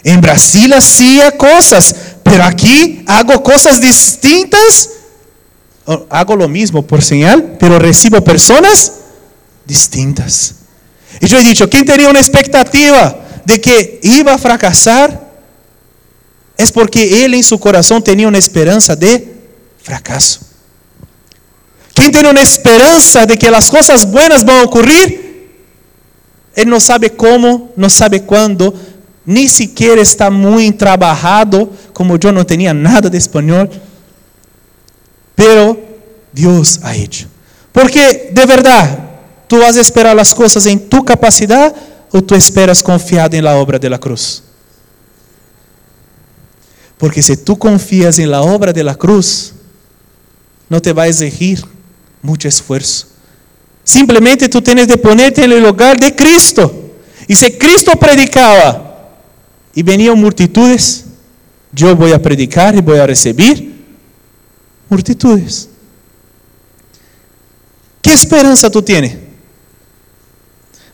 [0.04, 4.90] Em Brasil hacía coisas, pero aqui hago coisas distintas.
[6.10, 8.92] Hago lo mismo por señal, pero recibo personas
[9.66, 10.54] distintas.
[11.20, 15.27] E eu he dicho, quem teria uma expectativa de que iba a fracasar?
[16.58, 19.32] Es porque él en su corazón tenía una esperanza de
[19.80, 20.40] fracaso.
[21.94, 25.50] ¿Quién tiene una esperanza de que las cosas buenas van a ocurrir?
[26.56, 28.74] Él no sabe cómo, no sabe cuándo,
[29.24, 33.70] ni siquiera está muy trabajado, como yo no tenía nada de español.
[35.36, 35.80] Pero
[36.32, 37.28] Dios ha hecho.
[37.70, 38.98] Porque de verdad,
[39.46, 41.72] tú vas a esperar las cosas en tu capacidad
[42.10, 44.42] o tú esperas confiado en la obra de la cruz.
[46.98, 49.54] Porque si tú confías en la obra de la cruz,
[50.68, 51.64] no te va a exigir
[52.20, 53.06] mucho esfuerzo.
[53.84, 56.92] Simplemente tú tienes de ponerte en el lugar de Cristo.
[57.26, 59.14] Y si Cristo predicaba
[59.74, 61.04] y venían multitudes,
[61.72, 63.86] yo voy a predicar y voy a recibir
[64.88, 65.68] multitudes.
[68.02, 69.16] ¿Qué esperanza tú tienes?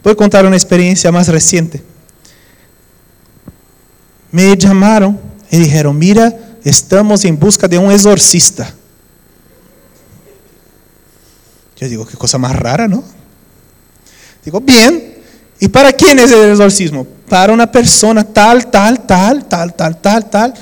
[0.02, 1.82] Voy a contar una experiencia más reciente.
[4.30, 5.18] Me llamaron
[5.54, 8.74] y dijeron, mira, estamos en busca de un exorcista.
[11.76, 13.04] Yo digo, qué cosa más rara, ¿no?
[14.44, 15.14] Digo, bien,
[15.60, 17.06] ¿y para quién es el exorcismo?
[17.28, 20.54] Para una persona tal, tal, tal, tal, tal, tal, tal.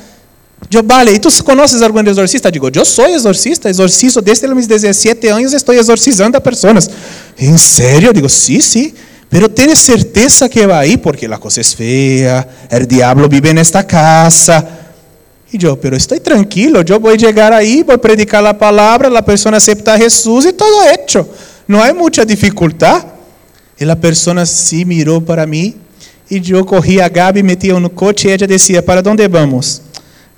[0.68, 2.50] Yo, vale, ¿y tú conoces algún exorcista?
[2.50, 6.90] Digo, yo soy exorcista, exorcizo desde mis 17 años, estoy exorcizando a personas.
[7.38, 8.12] ¿En serio?
[8.12, 8.94] Digo, sí, sí.
[9.30, 13.56] Pero tienes certeza que va ahí porque la cosa es fea, el diablo vive en
[13.56, 14.81] esta casa.
[15.52, 19.10] Y yo, pero estoy tranquilo, yo voy a llegar ahí, voy a predicar la palabra,
[19.10, 21.28] la persona acepta a Jesús y todo hecho.
[21.66, 23.04] No hay mucha dificultad.
[23.78, 25.76] Y la persona sí miró para mí
[26.28, 29.82] y yo cogí a Gaby, metí en un coche y ella decía, ¿para dónde vamos?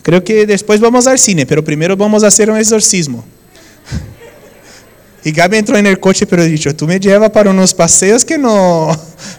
[0.02, 3.24] Creo que después vamos al cine, pero primero vamos a hacer un exorcismo.
[5.26, 8.36] Y Gaby entró en el coche, pero dicho, tú me llevas para unos paseos que
[8.36, 8.90] no,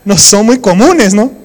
[0.04, 1.45] no son muy comunes, ¿no?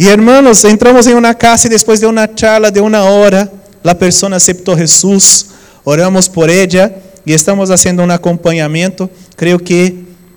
[0.00, 3.98] Y hermanos, entramos en una casa y después de una charla de una hora, la
[3.98, 5.48] persona aceptó a Jesús,
[5.84, 6.90] oramos por ella
[7.22, 9.10] y estamos haciendo un acompañamiento.
[9.36, 9.94] Creo que,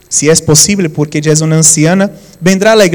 [0.09, 2.85] si es posible, porque ella es una anciana, vendrá a la.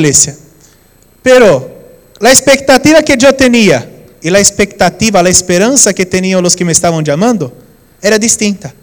[1.23, 1.75] Pero
[2.21, 6.73] la expectativa que yo tenía y la expectativa, la esperanza que tenían los que me
[6.73, 7.51] estaban llamando,
[8.03, 8.75] era distinta.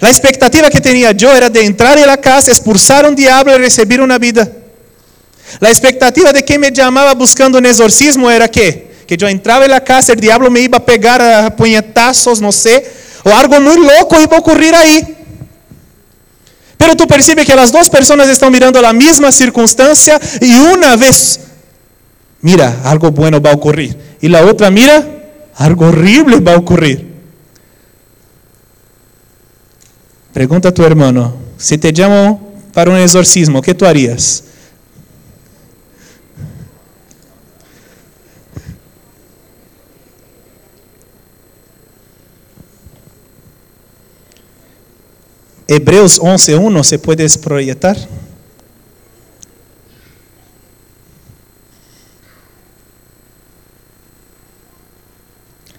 [0.00, 3.58] La expectativa que tenía yo era de entrar en la casa, expulsar un diablo y
[3.58, 4.46] recibir una vida.
[5.58, 9.72] La expectativa de quien me llamaba buscando un exorcismo era que, que yo entraba en
[9.72, 12.88] la casa, el diablo me iba a pegar a puñetazos, no sé,
[13.24, 15.16] o algo muy loco iba a ocurrir ahí.
[16.76, 21.40] Pero tú percibes que las dos personas están mirando la misma circunstancia y una vez,
[22.40, 23.96] mira, algo bueno va a ocurrir.
[24.20, 25.06] Y la otra, mira,
[25.56, 27.10] algo horrible va a ocurrir.
[30.32, 34.44] Pregunta a tu hermano, si te llamo para un exorcismo, ¿qué tú harías?
[45.72, 47.96] Hebreos 11.1 se puede proyectar.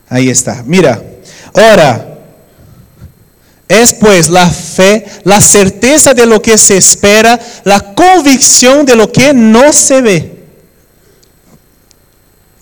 [0.08, 0.64] Ahí está.
[0.66, 1.04] Mira,
[1.54, 2.20] ahora,
[3.68, 9.12] es pues la fe, la certeza de lo que se espera, la convicción de lo
[9.12, 10.46] que no se ve.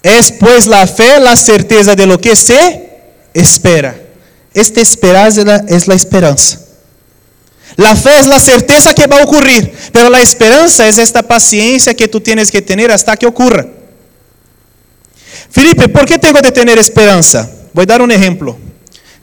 [0.01, 2.89] Es pues la fe, la certeza de lo que se
[3.35, 3.95] espera.
[4.51, 6.68] Esta esperanza es la esperanza.
[7.75, 11.93] La fe es la certeza que va a ocurrir, pero la esperanza es esta paciencia
[11.93, 13.67] que tú tienes que tener hasta que ocurra.
[15.49, 17.49] Felipe, ¿por qué tengo que tener esperanza?
[17.73, 18.57] Voy a dar un ejemplo.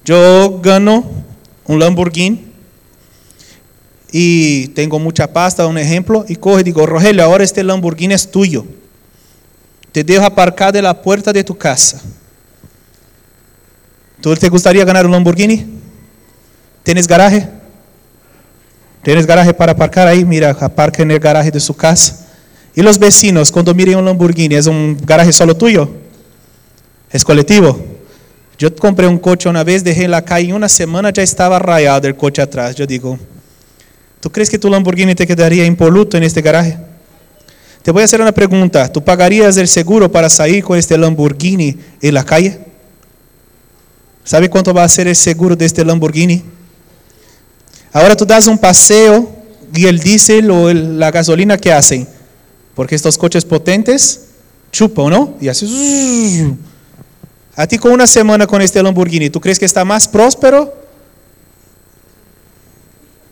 [0.05, 1.05] Yo gano
[1.67, 2.45] un Lamborghini
[4.13, 8.31] y tengo mucha pasta, un ejemplo, y coge y digo, Rogelio, ahora este Lamborghini es
[8.31, 8.65] tuyo.
[9.93, 12.01] Te dejo aparcado en la puerta de tu casa.
[14.21, 15.67] ¿Tú te gustaría ganar un Lamborghini?
[16.83, 17.56] ¿Tienes garaje?
[19.07, 20.25] ¿Tienes garaje para aparcar ahí?
[20.25, 22.27] Mira, aparca en el garaje de su casa.
[22.75, 25.89] ¿Y los vecinos cuando miren un Lamborghini, es un garaje solo tuyo?
[27.13, 27.79] ¿Es colectivo?
[28.59, 31.61] Yo compré un coche una vez, dejé en la calle y una semana ya estaba
[31.61, 32.75] rayado el coche atrás.
[32.75, 33.17] Yo digo,
[34.19, 36.77] ¿tú crees que tu Lamborghini te quedaría impoluto en este garaje?
[37.85, 38.93] Te voy a hacer una pregunta.
[38.93, 42.59] ¿Tú pagarías el seguro para salir con este Lamborghini en la calle?
[44.25, 46.56] ¿Sabe cuánto va a ser el seguro de este Lamborghini?
[47.93, 49.29] Agora tu das um passeio
[49.75, 52.07] e o diesel ou a gasolina que hacen,
[52.75, 54.21] porque estes coches potentes
[54.73, 55.37] chupam, não?
[55.41, 56.57] E assim
[57.57, 60.75] a ti con una semana con este Lamborghini, ¿tú crees que está más próspero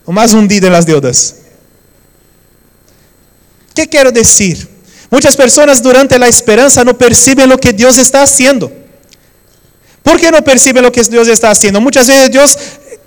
[0.06, 1.36] o más hundido en las deudas?
[3.74, 4.66] ¿Qué quiero decir?
[5.10, 8.72] Muchas personas durante la esperanza no perciben lo que Dios está haciendo.
[10.02, 11.80] ¿Por qué no perciben lo que Dios está haciendo?
[11.80, 12.56] Muchas veces Dios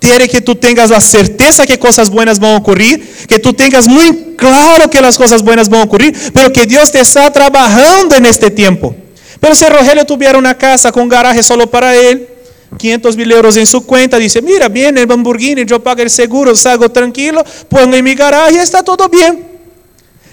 [0.00, 3.86] quiere que tú tengas la certeza que cosas buenas van a ocurrir, que tú tengas
[3.86, 8.14] muy claro que las cosas buenas van a ocurrir, pero que Dios te está trabajando
[8.14, 8.94] en este tiempo.
[9.40, 12.28] Pero si Rogelio tuviera una casa con garaje solo para él,
[12.76, 16.54] 500 mil euros en su cuenta, dice, mira, viene el Lamborghini, yo pago el seguro,
[16.54, 19.46] salgo tranquilo, pongo en mi garaje, está todo bien.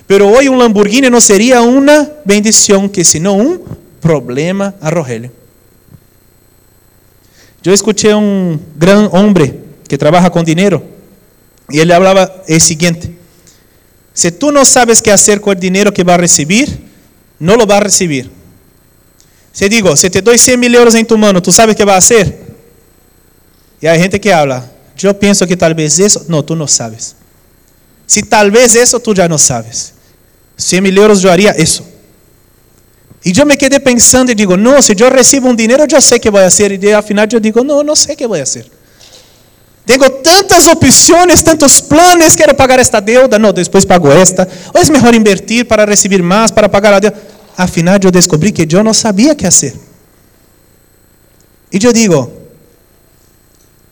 [0.08, 3.62] Pero hoy un Lamborghini no sería una bendición, que sino un
[4.02, 5.32] problema a Rogelio.
[7.66, 10.84] Yo escuché a un gran hombre que trabaja con dinero
[11.68, 13.18] y él hablaba el siguiente,
[14.14, 16.80] si tú no sabes qué hacer con el dinero que va a recibir,
[17.40, 18.30] no lo va a recibir.
[19.52, 21.96] Se digo, se te doy 100 mil euros en tu mano, ¿tú sabes qué va
[21.96, 22.40] a hacer?
[23.82, 27.16] Y hay gente que habla, yo pienso que tal vez eso, no, tú no sabes.
[28.06, 29.96] Si tal vez eso, tú ya no sabes.
[30.56, 31.84] 100 mil euros yo haría eso.
[33.26, 36.22] Y yo me quedé pensando y digo, no, si yo recibo un dinero, yo sé
[36.22, 36.72] qué voy a hacer.
[36.82, 38.72] Y al final yo digo, no sé qué voy a hacer.
[39.84, 44.48] Tengo tantas opciones, tantos planes, quiero pagar esta deuda, no, después pago esta.
[44.74, 48.68] O es mejor invertir para recibir más, para pagar la deuda afinal eu descobri que
[48.70, 49.76] eu não sabia o que fazer.
[51.72, 52.32] E eu digo,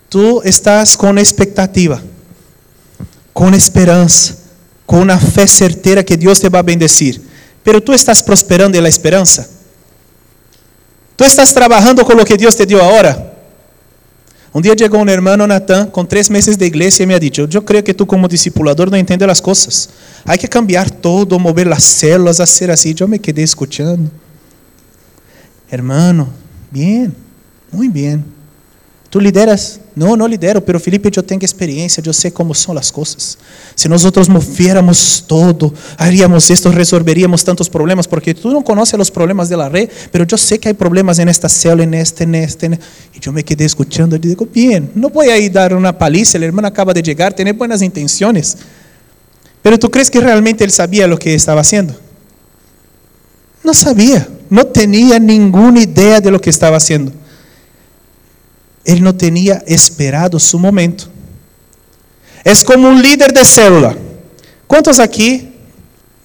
[0.09, 2.01] tu estás com expectativa,
[3.33, 4.37] com esperança,
[4.85, 7.21] com uma fé certeira que Deus te vai bendecir.
[7.63, 9.49] Pero tu estás prosperando na esperança?
[11.15, 13.33] Tu estás trabalhando com o que Deus te deu agora?
[14.53, 17.47] Um dia chegou um irmão Natan com três meses de igreja e me ha dicho:
[17.51, 19.89] Eu creio que tu, como discipulador, não entende as coisas.
[20.25, 22.93] Há que cambiar todo, mover as células, a ser assim.
[22.99, 24.11] Eu me quedei escutando.
[25.71, 26.31] Hermano,
[26.69, 27.11] bem,
[27.71, 28.23] muito bem.
[29.13, 29.79] Tu lideras?
[29.95, 33.37] Não, não lidero, pero Felipe, eu tenho experiência, eu sei como são as coisas.
[33.75, 39.11] Se nós outros moviéramos todo, haríamos esto, resolveríamos tantos problemas, porque tu não conheces os
[39.11, 42.83] problemas da red, pero eu sei que há problemas nesta célula, neste, neste, neste.
[43.13, 46.43] E eu me quedei escutando e digo, bem, não vou aí dar uma paliza, o
[46.43, 48.57] irmão acaba de chegar, tem boas intenções.
[49.61, 51.93] Pero tu crees que realmente ele sabia o que estava haciendo?
[53.63, 57.21] Não sabia, não tinha nenhuma ideia de lo que estava haciendo.
[58.85, 61.09] Ele não tinha esperado seu momento.
[62.43, 63.97] É como um líder de célula.
[64.67, 65.53] Quantos aqui,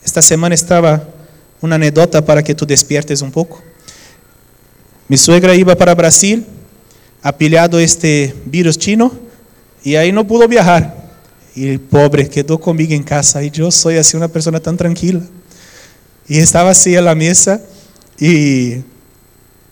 [0.04, 1.06] esta semana estava
[1.62, 3.62] uma anedota para que tu despiertes um pouco?
[5.08, 6.44] Mi suegra iba para Brasil,
[7.22, 9.16] apilhado este vírus chino,
[9.84, 10.94] e aí não pudo viajar.
[11.56, 13.42] E pobre, quedou comigo em casa.
[13.42, 15.22] E eu sou assim uma pessoa tão tranquila.
[16.28, 17.62] E estava assim na mesa,
[18.20, 18.82] e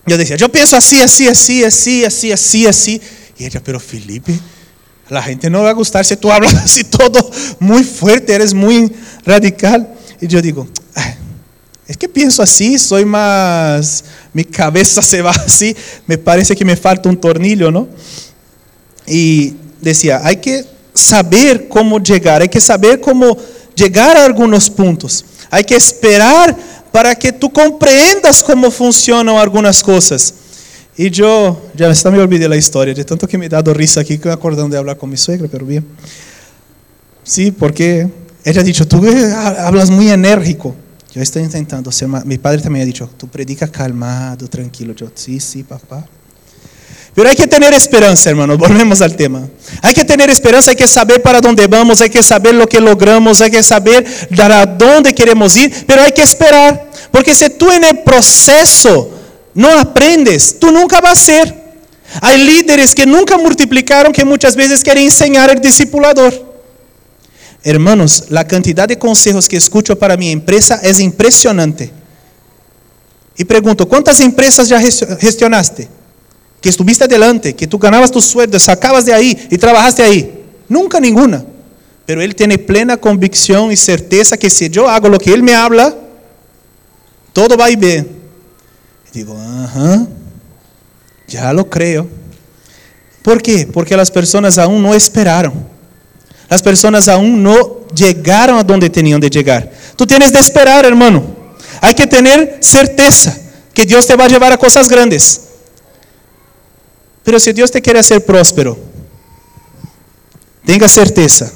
[0.06, 3.00] Yo decía, yo pienso así, así, así, así, así, así, así.
[3.38, 4.38] Y ella, pero Felipe,
[5.08, 8.92] la gente no va a gustar si tú hablas así todo muy fuerte, eres muy
[9.24, 9.94] radical.
[10.20, 10.66] Y yo digo,
[11.86, 16.76] es que pienso así, soy más, mi cabeza se va así, me parece que me
[16.76, 17.88] falta un tornillo, ¿no?
[19.06, 20.64] Y decía, hay que
[20.94, 23.36] saber cómo llegar, hay que saber cómo
[23.74, 26.56] llegar a algunos puntos, hay que esperar
[26.96, 30.32] para que tu compreendas como funcionam algumas coisas.
[30.98, 34.16] E eu, já está me olvidei da história, de tanto que me dado risa aqui,
[34.16, 35.84] que acordando de falar com minha suegra, pero bem.
[37.22, 38.08] Sí, porque
[38.42, 38.98] ela disse, tu
[39.62, 40.74] hablas muito enérgico.
[41.14, 42.08] Eu estou tentando ser.
[42.24, 44.94] Mi padre também ha dicho, tu predica calmado, tranquilo.
[44.94, 46.02] Yo, sí, sí, papá.
[47.16, 48.58] Pero hay que tener esperanza, hermano.
[48.58, 49.48] Volvemos al tema.
[49.80, 52.78] Hay que tener esperanza, hay que saber para dónde vamos, hay que saber lo que
[52.78, 54.04] logramos, hay que saber
[54.36, 56.85] para dónde queremos ir, pero hay que esperar.
[57.16, 59.10] Porque si tú en el proceso
[59.80, 61.64] aprendes, tú nunca vas a ser.
[62.20, 66.44] Hay líderes que nunca multiplicaron que muchas veces quieren enseñar al discipulador.
[67.64, 71.90] Hermanos, la cantidad de consejos que escucho para mi empresa es impresionante.
[73.38, 75.88] Y pregunto, ¿cuántas empresas ya gestionaste?
[76.60, 80.44] Que estuviste adelante, que tú ganabas tu sueldo, sacabas de ahí y trabajaste ahí.
[80.68, 81.46] Nunca ninguna.
[82.04, 85.54] Pero él tiene plena convicción y certeza que si yo hago lo que él me
[85.54, 85.96] habla,
[87.36, 88.08] todo va a ir bien.
[89.12, 90.06] Y digo, ajá,
[91.28, 92.08] ya lo creo.
[93.20, 93.68] ¿Por qué?
[93.70, 95.52] Porque las personas aún no esperaron.
[96.48, 99.70] As pessoas aún não chegaram a donde tinham de chegar.
[99.96, 101.26] Tu tienes de esperar, hermano.
[101.82, 103.38] Hay que ter certeza
[103.74, 105.42] que Deus te vai levar a coisas grandes.
[107.22, 108.78] Pero se Deus te quer ser próspero,
[110.64, 111.52] tenha certeza,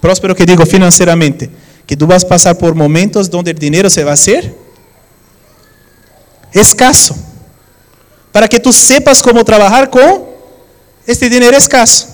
[0.00, 1.50] próspero que digo financeiramente,
[1.84, 4.65] que tu vas passar por momentos onde o dinheiro se vai ser
[6.52, 7.16] escasso,
[8.32, 10.36] para que tu sepas como trabalhar com
[11.06, 12.08] este dinheiro escasso.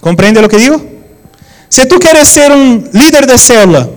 [0.00, 0.80] ¿Comprende lo que digo?
[1.68, 3.88] Si tú quieres ser un líder de célula,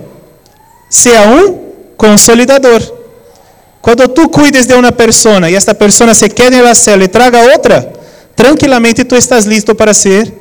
[0.89, 2.81] sea un consolidador.
[3.81, 7.07] Cuando tú cuides de una persona y esta persona se quede en la célula y
[7.09, 7.93] traga otra,
[8.35, 10.33] tranquilamente tú estás listo para ser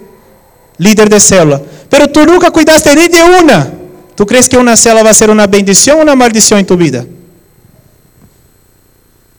[0.79, 1.61] líder de célula.
[1.89, 3.71] Pero tú nunca cuidaste ni de una.
[4.15, 6.77] ¿Tú crees que una célula va a ser una bendición o una maldición en tu
[6.77, 7.05] vida?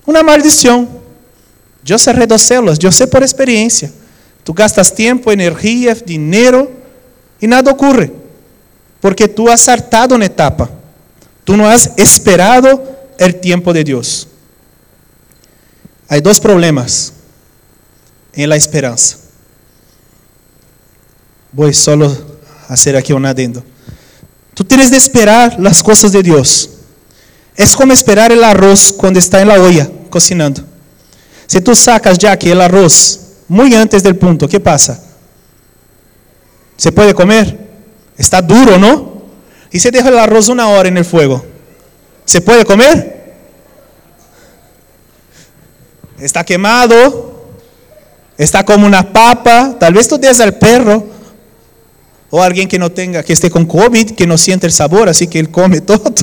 [0.10, 0.90] Una maldición.
[1.84, 1.96] Yo
[2.28, 3.92] dos células, yo sé por experiencia.
[4.44, 6.72] Tu gastas tempo, energia, dinheiro
[7.40, 8.12] e nada ocorre.
[9.00, 10.68] Porque tu has saltado na etapa.
[11.46, 12.82] Tu não has esperado
[13.20, 14.28] o tempo de Deus.
[16.10, 16.42] Há dois
[18.34, 19.16] em la esperança.
[21.54, 22.10] Vou solo
[22.68, 23.64] fazer aqui um adendo.
[24.56, 26.68] Tu tens de esperar as coisas de Deus.
[27.56, 30.64] É como esperar o arroz quando está em la olla cocinando.
[31.48, 35.02] Se tu sacas já que o arroz muy antes del punto, ¿qué pasa?
[36.78, 37.58] ¿Se puede comer?
[38.18, 39.24] Está duro, ¿no?
[39.72, 41.44] Y se deja el arroz una hora en el fuego.
[42.26, 43.34] ¿Se puede comer?
[46.20, 47.48] Está quemado.
[48.38, 49.76] Está como una papa.
[49.80, 51.06] Tal vez tú des al perro.
[52.30, 55.28] O alguien que no tenga, que esté con COVID, que no siente el sabor, así
[55.28, 56.14] que él come todo.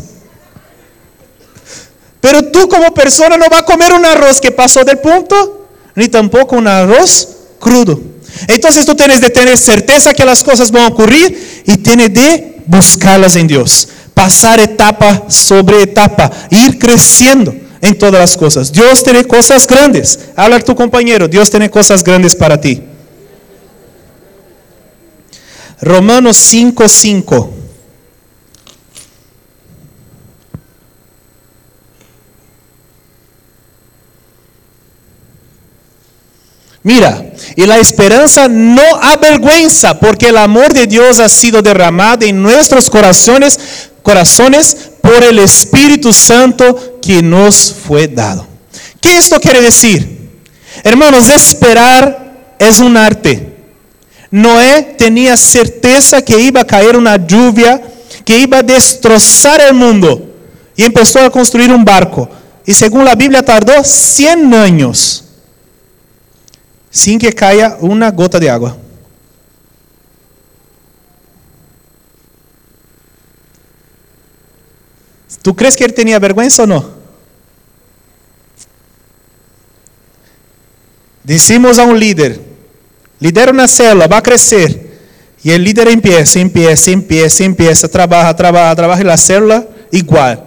[2.26, 6.08] Pero tú como persona no vas a comer un arroz que pasó del punto ni
[6.08, 7.28] tampoco un arroz
[7.60, 8.00] crudo.
[8.48, 12.64] Entonces tú tienes de tener certeza que las cosas van a ocurrir y tienes de
[12.66, 13.86] buscarlas en Dios.
[14.12, 18.72] Pasar etapa sobre etapa, ir creciendo en todas las cosas.
[18.72, 20.18] Dios tiene cosas grandes.
[20.34, 22.82] Habla a tu compañero, Dios tiene cosas grandes para ti.
[25.80, 27.55] Romanos 5:5.
[36.86, 42.40] Mira, y la esperanza no avergüenza, porque el amor de Dios ha sido derramado en
[42.40, 43.58] nuestros corazones,
[44.04, 48.46] corazones por el Espíritu Santo que nos fue dado.
[49.00, 50.30] ¿Qué esto quiere decir?
[50.84, 53.56] Hermanos, esperar es un arte.
[54.30, 57.82] Noé tenía certeza que iba a caer una lluvia
[58.24, 60.36] que iba a destrozar el mundo
[60.76, 62.30] y empezó a construir un barco.
[62.64, 65.24] Y según la Biblia tardó 100 años
[66.96, 68.74] sin que caiga una gota de agua.
[75.42, 76.90] ¿Tú crees que él tenía vergüenza o no?
[81.22, 82.40] Decimos a un líder,
[83.20, 84.86] lidera una célula, va a crecer.
[85.44, 90.42] Y el líder empieza, empieza, empieza, empieza, trabaja, trabaja, trabaja y la célula igual.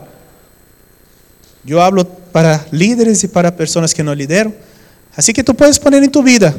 [1.63, 4.55] Yo hablo para líderes y para personas que no lideran.
[5.15, 6.55] Así que tú puedes poner en tu vida.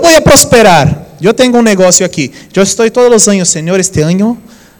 [0.00, 1.16] Voy a prosperar.
[1.20, 2.30] Yo tengo un negocio aquí.
[2.52, 4.36] Yo estoy todos los años, Señor, este año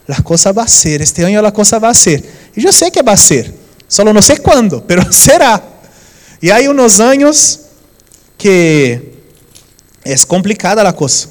[0.06, 1.02] la cosa va a ser.
[1.02, 2.22] Este año la cosa va a ser.
[2.54, 3.52] Y yo sé que va a ser.
[3.88, 5.62] Solo no sé cuándo, pero será.
[6.40, 7.60] Y hay unos años
[8.36, 9.14] que
[10.02, 11.28] es complicada la cosa.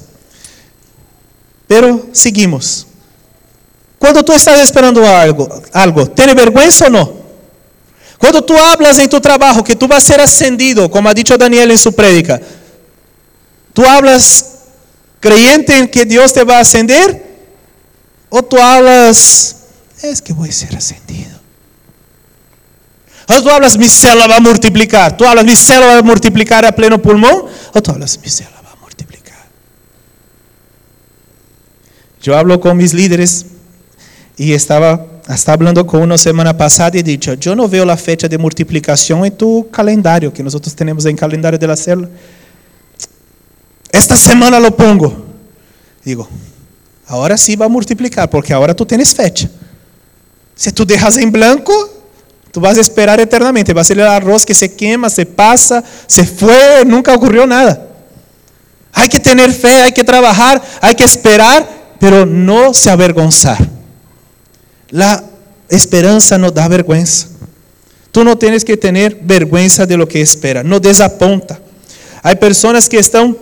[1.66, 2.86] Pero seguimos.
[3.98, 7.23] Cuando tú estás esperando algo, algo, ¿tiene vergüenza o no?
[8.18, 11.36] Cuando tú hablas en tu trabajo que tú vas a ser ascendido, como ha dicho
[11.36, 12.40] Daniel en su prédica,
[13.72, 14.52] ¿tú hablas
[15.20, 17.24] creyente en que Dios te va a ascender?
[18.28, 19.56] ¿O tú hablas,
[20.02, 21.38] es que voy a ser ascendido?
[23.28, 25.16] ¿O tú hablas, mi célula va a multiplicar?
[25.16, 27.46] ¿Tú hablas, mi célula va a multiplicar a pleno pulmón?
[27.72, 29.46] ¿O tú hablas, mi célula va a multiplicar?
[32.22, 33.46] Yo hablo con mis líderes
[34.36, 37.96] y estaba estaba hablando con uno semana pasada y he dicho, yo no veo la
[37.96, 42.08] fecha de multiplicación en tu calendario, que nosotros tenemos en calendario de la célula.
[43.90, 45.24] Esta semana lo pongo.
[46.04, 46.28] Digo,
[47.06, 49.48] ahora sí va a multiplicar, porque ahora tú tienes fecha.
[50.54, 51.72] Si tú dejas en blanco,
[52.50, 53.72] tú vas a esperar eternamente.
[53.72, 57.88] Va a ser el arroz que se quema, se pasa, se fue, nunca ocurrió nada.
[58.92, 61.66] Hay que tener fe, hay que trabajar, hay que esperar,
[61.98, 63.58] pero no se avergonzar.
[64.94, 65.24] La
[65.68, 67.26] esperanza no da vergüenza.
[68.12, 71.58] Tú no tienes que tener vergüenza de lo que espera, no desaponta.
[72.22, 73.36] Hay personas que están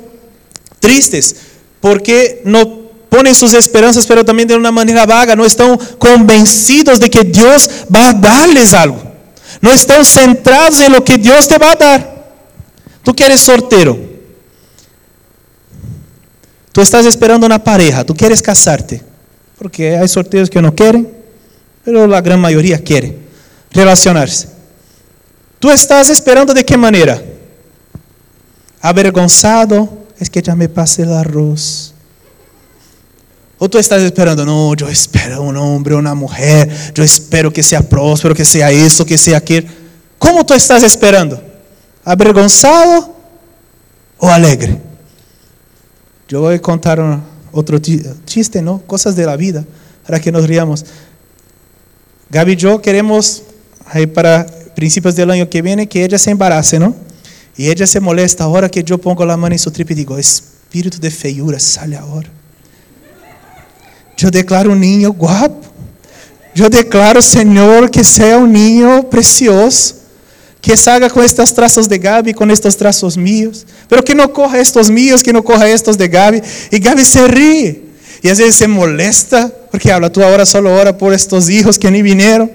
[0.80, 1.36] tristes
[1.78, 7.10] porque no ponen sus esperanzas, pero también de una manera vaga, no están convencidos de
[7.10, 9.02] que Dios va a darles algo.
[9.60, 12.32] No están centrados en lo que Dios te va a dar.
[13.02, 13.98] Tú quieres soltero.
[16.72, 19.02] Tú estás esperando una pareja, tú quieres casarte.
[19.58, 21.21] Porque hay solteros que no quieren,
[21.84, 23.16] pero la gran mayoría quiere
[23.70, 24.48] relacionarse.
[25.58, 27.22] ¿Tú estás esperando de qué manera?
[28.80, 31.94] Avergonzado, es que ya me pasé el arroz.
[33.58, 37.80] O tú estás esperando, no, yo espero un hombre, una mujer, yo espero que sea
[37.80, 39.68] próspero, que sea eso, que sea aquello.
[40.18, 41.40] ¿Cómo tú estás esperando?
[42.04, 43.14] ¿Avergonzado
[44.18, 44.80] o alegre?
[46.26, 47.20] Yo voy a contar
[47.52, 48.82] otro chiste, ¿no?
[48.84, 49.64] Cosas de la vida,
[50.04, 50.84] para que nos riamos.
[52.32, 53.42] Gaby y yo queremos,
[53.84, 56.96] ahí para principios del año que viene, que ella se embarace, ¿no?
[57.58, 60.16] Y ella se molesta ahora que yo pongo la mano en su tripa y digo,
[60.16, 62.30] espíritu de feiura, sale ahora.
[64.16, 65.60] Yo declaro un niño guapo.
[66.54, 69.96] Yo declaro, Señor, que sea un niño precioso.
[70.62, 73.66] Que salga con estos trazos de Gaby, con estos trazos míos.
[73.88, 76.40] Pero que no coja estos míos, que no coja estos de Gaby.
[76.70, 77.81] Y Gaby se ríe.
[78.22, 81.90] Y a veces se molesta porque habla, tú ahora solo ora por estos hijos que
[81.90, 82.50] ni vinieron.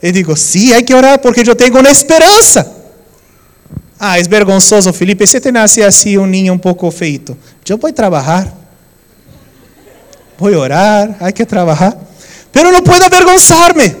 [0.00, 2.66] Y digo, sí, hay que orar porque yo tengo una esperanza.
[3.98, 7.36] Ah, es vergonzoso, Felipe, si te nace así un niño un poco feito.
[7.64, 8.52] Yo voy a trabajar.
[10.38, 11.98] Voy a orar, hay que trabajar.
[12.52, 13.96] Pero no puedo avergonzarme.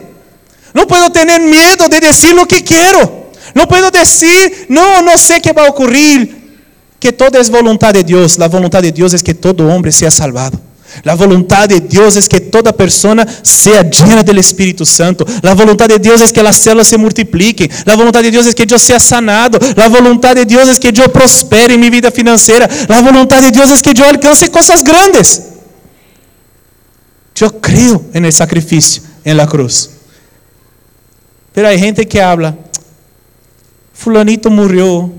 [0.74, 3.30] No puedo tener miedo de decir lo que quiero.
[3.54, 6.58] No puedo decir, no, no sé qué va a ocurrir.
[6.98, 8.38] Que todo es voluntad de Dios.
[8.38, 10.58] La voluntad de Dios es que todo hombre sea salvado.
[11.02, 15.24] La voluntad de Dios es que toda persona sea llena del Espíritu Santo.
[15.42, 17.70] La voluntad de Dios es que las células se multipliquen.
[17.84, 19.58] La voluntad de Dios es que yo sea sanado.
[19.74, 22.68] La voluntad de Dios es que yo prospere en mi vida financiera.
[22.88, 25.42] La voluntad de Dios es que yo alcance cosas grandes.
[27.34, 29.90] Yo creo en el sacrificio, en la cruz.
[31.52, 32.56] Pero hay gente que habla,
[33.92, 35.10] fulanito murió,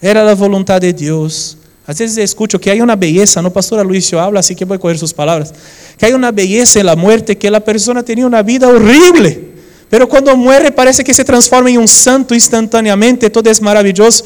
[0.00, 1.57] era la voluntad de Dios.
[1.88, 4.98] Às vezes escucho que há uma beleza, no pastor Luísio habla, assim que vou coger
[4.98, 5.54] suas palavras,
[5.96, 9.48] que há uma beleza na muerte, que a pessoa tinha uma vida horrível,
[9.88, 14.22] pero quando muere parece que se transforma em um santo instantaneamente, todo é maravilhoso.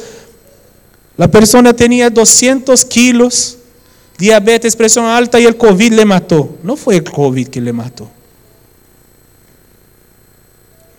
[1.16, 3.56] A pessoa tinha 200 quilos,
[4.18, 6.58] diabetes, pressão alta e o Covid le matou.
[6.64, 8.10] Não foi o Covid que le matou.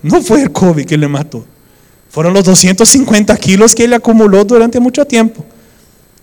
[0.02, 1.44] Não foi o Covid que le matou.
[2.08, 5.44] Foram os 250 quilos que ele acumulou durante muito tempo.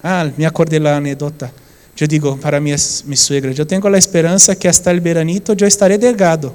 [0.04, 1.52] Ah, me acordei la anécdota.
[2.00, 5.68] Eu digo para minhas, minha suegra, eu tenho a esperança que hasta el veranito eu
[5.68, 6.52] estaré delgado.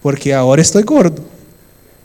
[0.00, 1.24] Porque agora estou gordo.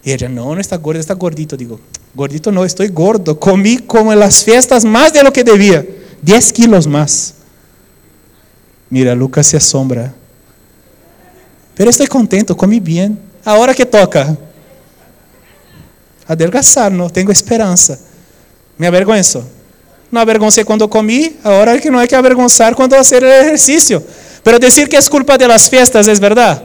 [0.03, 1.53] E ela, não, não está gordo, está gordito.
[1.53, 1.79] Eu digo,
[2.15, 3.37] Gordito no, estoy gordo.
[3.37, 4.45] Comí como en las
[4.85, 5.85] más de lo que debía.
[6.21, 7.33] 10 kilos más.
[8.89, 10.13] Mira, Lucas se asombra.
[11.75, 13.19] Pero estoy contento, comí bien.
[13.43, 14.37] Ahora que toca?
[16.25, 17.99] Adelgazar, no tengo esperanza.
[18.77, 19.43] Me avergüenzo.
[20.11, 24.03] No avergoncé cuando comí, ahora que no hay que avergonzar cuando hacer el ejercicio.
[24.43, 26.63] Pero decir que es culpa de las fiestas es verdad.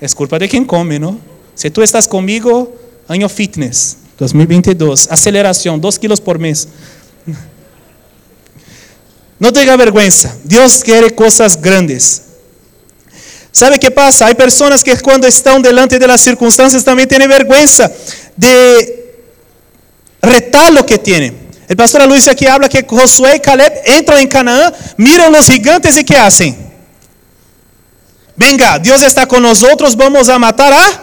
[0.00, 1.18] Es culpa de quien come, ¿no?
[1.54, 2.72] Si tú estás conmigo,
[3.08, 6.68] año fitness, 2022, aceleración, 2 kilos por mes.
[9.38, 10.36] No tenga vergüenza.
[10.44, 12.22] Dios quiere cosas grandes.
[13.50, 14.26] ¿Sabe qué pasa?
[14.26, 16.24] Hay personas que cuando están delante de las
[16.84, 17.90] también tienen vergüenza
[18.36, 18.97] de
[20.22, 21.48] retar lo que tienen.
[21.68, 25.96] El pastor Luis aquí habla que Josué y Caleb entran en Canaán, miran los gigantes
[25.98, 26.56] y ¿qué hacen?
[28.36, 31.02] Venga, Dios está con nosotros, vamos a matar a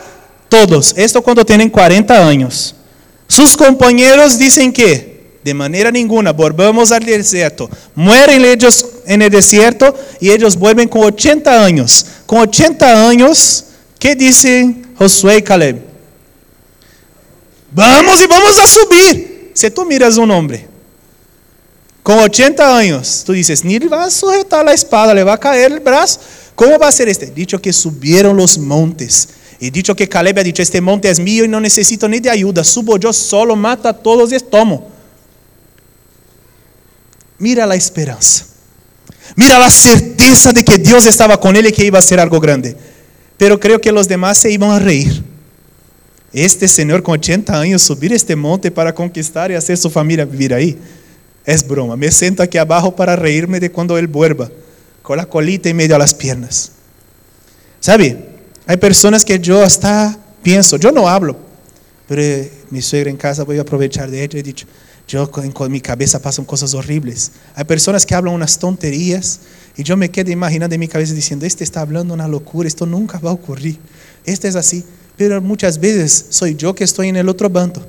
[0.50, 0.94] todos.
[0.98, 2.76] Esto cuando tienen 40 años.
[3.28, 7.70] Sus compañeros dicen que de manera ninguna, volvamos al desierto.
[7.94, 12.04] Mueren ellos en el desierto y ellos vuelven con 80 años.
[12.26, 13.66] Con 80 años,
[14.00, 15.95] ¿qué dicen Josué y Caleb?
[17.76, 19.52] Vamos y vamos a subir.
[19.54, 20.66] Si tú miras un hombre
[22.02, 25.38] con 80 años, tú dices, ni le va a sujetar la espada, le va a
[25.38, 26.22] caer el brazo.
[26.56, 27.28] ¿Cómo va a ser este?
[27.28, 29.28] Dicho que subieron los montes.
[29.60, 32.30] Y dicho que Caleb ha dicho, este monte es mío y no necesito ni de
[32.30, 32.64] ayuda.
[32.64, 34.90] Subo yo solo, mata a todos y tomo.
[37.38, 38.46] Mira la esperanza.
[39.36, 42.40] Mira la certeza de que Dios estaba con él y que iba a hacer algo
[42.40, 42.78] grande.
[43.38, 45.35] Pero creo que los demás se iban a reír.
[46.36, 50.54] Este señor con 80 años subir este monte para conquistar y hacer su familia vivir
[50.54, 50.78] ahí.
[51.46, 51.96] Es broma.
[51.96, 54.52] Me siento aquí abajo para reírme de cuando él vuelva,
[55.02, 56.74] con la colita en medio a las piernas.
[57.80, 58.22] ¿Sabe?
[58.68, 61.38] Hay personas que yo hasta pienso, yo no hablo,
[62.06, 64.38] pero eh, mi suegra en casa voy a aprovechar de ella.
[64.38, 64.68] He dicho,
[65.08, 67.32] yo con mi cabeza pasan cosas horribles.
[67.56, 69.40] Hay personas que hablan unas tonterías
[69.78, 72.86] y yo me quedo imaginando en mi cabeza diciendo, este está hablando una locura, esto
[72.86, 73.80] nunca va a ocurrir.
[74.26, 74.84] Este es así.
[75.18, 77.86] Pero muchas veces soy yo que estoy en el otro bando,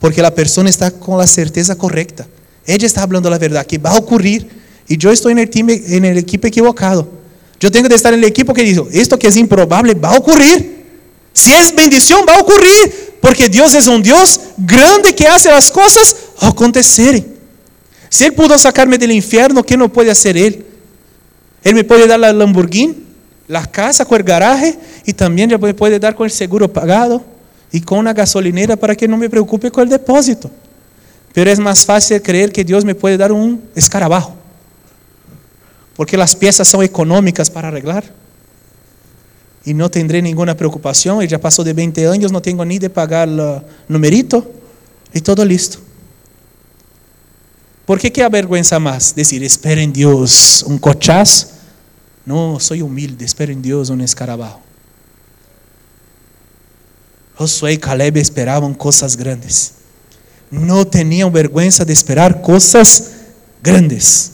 [0.00, 2.26] porque la persona está con la certeza correcta.
[2.66, 4.48] Ella está hablando la verdad, que va a ocurrir,
[4.88, 7.08] y yo estoy en el, team, en el equipo equivocado.
[7.58, 10.18] Yo tengo que estar en el equipo que dice, esto que es improbable va a
[10.18, 10.84] ocurrir.
[11.32, 13.16] Si es bendición, va a ocurrir.
[13.20, 17.24] Porque Dios es un Dios grande que hace las cosas acontecerem.
[18.08, 20.64] Si Él pudo sacarme del infierno, ¿qué no puede hacer Él?
[21.64, 23.05] Él me puede dar la Lamborghini,
[23.48, 27.24] la casa con el garaje y también me puede dar con el seguro pagado
[27.70, 30.50] y con una gasolinera para que no me preocupe con el depósito.
[31.32, 34.34] Pero es más fácil creer que Dios me puede dar un escarabajo,
[35.94, 38.04] porque las piezas son económicas para arreglar
[39.64, 41.22] y no tendré ninguna preocupación.
[41.22, 44.50] Y ya pasó de 20 años, no tengo ni de pagar el numerito
[45.12, 45.78] y todo listo.
[47.84, 49.14] ¿Por qué qué avergüenza más?
[49.14, 51.55] Decir, espera en Dios un cochazo.
[52.26, 54.60] No, soy humilde, espero en Dios un escarabajo.
[57.36, 59.74] Josué y Caleb esperaban cosas grandes.
[60.50, 63.12] No tenían vergüenza de esperar cosas
[63.62, 64.32] grandes.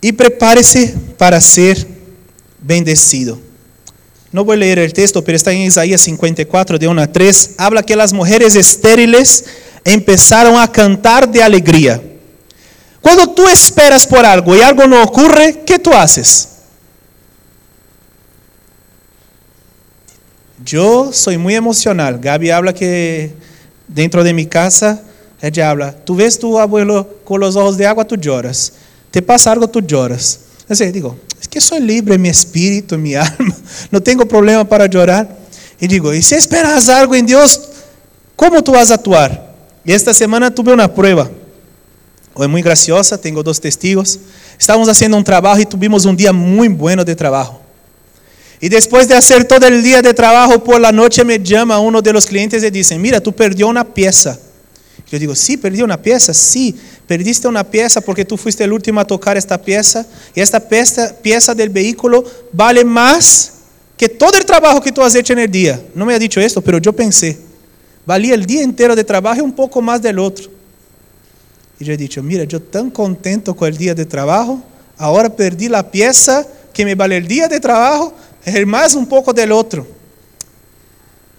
[0.00, 1.86] Y prepárese para ser
[2.60, 3.38] bendecido.
[4.32, 7.54] No voy a leer el texto, pero está en Isaías 54, de 1 a 3.
[7.58, 9.44] Habla que las mujeres estériles
[9.84, 12.02] empezaron a cantar de alegría.
[13.04, 16.48] Cuando tú esperas por algo y algo no ocurre, ¿qué tú haces?
[20.64, 22.18] Yo soy muy emocional.
[22.18, 23.34] Gaby habla que
[23.86, 25.02] dentro de mi casa,
[25.42, 28.72] ella habla, tú ves tu abuelo con los ojos de agua, tú lloras.
[29.10, 30.40] Te pasa algo, tú lloras.
[30.66, 33.54] Así digo, es que soy libre, mi espíritu, mi alma,
[33.90, 35.28] no tengo problema para llorar.
[35.78, 37.68] Y digo, y si esperas algo en Dios,
[38.34, 39.54] ¿cómo tú vas a actuar?
[39.84, 41.30] Y esta semana tuve una prueba.
[42.34, 44.18] Fue muy graciosa, tengo dos testigos.
[44.58, 47.60] Estábamos haciendo un trabajo y tuvimos un día muy bueno de trabajo.
[48.60, 52.00] Y después de hacer todo el día de trabajo, por la noche me llama uno
[52.00, 54.38] de los clientes y dice, mira, tú perdió una pieza.
[55.10, 56.74] Yo digo, sí, perdí una pieza, sí,
[57.06, 61.14] perdiste una pieza porque tú fuiste el último a tocar esta pieza y esta pieza,
[61.22, 63.52] pieza del vehículo vale más
[63.96, 65.80] que todo el trabajo que tú has hecho en el día.
[65.94, 67.38] Me ha dicho esto, pero yo pensé,
[68.06, 70.53] valía el día entero de trabajo y un poco más del otro.
[71.78, 74.62] Y yo he dicho, mira, yo tan contento con el día de trabajo,
[74.96, 78.14] ahora perdí la pieza que me vale el día de trabajo,
[78.44, 79.86] el más un poco del otro.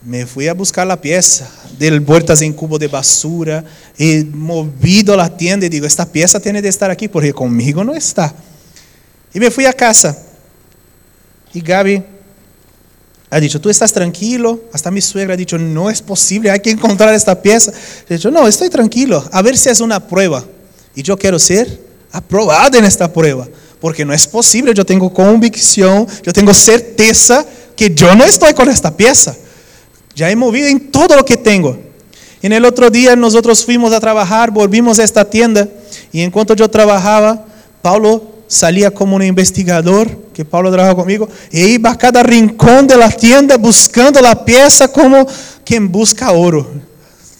[0.03, 3.63] Me fui a buscar la pieza, del vueltas en cubo de basura,
[3.97, 7.95] he movido la tienda y digo, esta pieza tiene de estar aquí porque conmigo no
[7.95, 8.33] está.
[9.33, 10.17] Y me fui a casa.
[11.53, 12.03] Y Gaby
[13.29, 14.61] ha dicho, tú estás tranquilo.
[14.71, 17.71] Hasta mi suegra ha dicho, no es posible, hay que encontrar esta pieza.
[18.07, 20.43] He dicho, no, estoy tranquilo, a ver si es una prueba.
[20.95, 21.79] Y yo quiero ser
[22.11, 23.47] aprobado en esta prueba,
[23.81, 27.45] porque no es posible, yo tengo convicción, yo tengo certeza
[27.75, 29.35] que yo no estoy con esta pieza.
[30.15, 31.77] Ya he movido en todo lo que tengo.
[32.41, 35.67] En el otro día nosotros fuimos a trabajar, volvimos a esta tienda
[36.11, 37.45] y en cuanto yo trabajaba,
[37.81, 42.97] Paulo salía como un investigador, que Paulo trabaja conmigo, e iba a cada rincón de
[42.97, 45.25] la tienda buscando la pieza como
[45.63, 46.69] quien busca oro.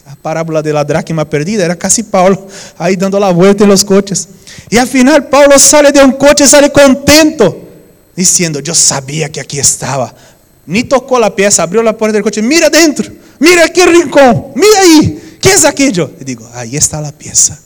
[0.05, 2.47] La parábola de la dracma perdida era casi Paulo
[2.77, 4.27] ahí dando la vuelta en los coches.
[4.69, 7.63] Y al final Paulo sale de un coche, sale contento,
[8.15, 10.13] diciendo, yo sabía que aquí estaba.
[10.65, 14.79] Ni tocó la pieza, abrió la puerta del coche, mira dentro, mira aquel rincón, mira
[14.79, 16.11] ahí, ¿qué es aquello?
[16.19, 17.59] Y digo, ahí está la pieza.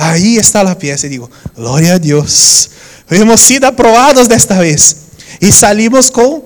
[0.00, 1.06] Ahí está la pieza.
[1.06, 2.70] Y digo, gloria a Dios.
[3.10, 4.96] Hemos sido aprobados de esta vez.
[5.40, 6.42] Y salimos con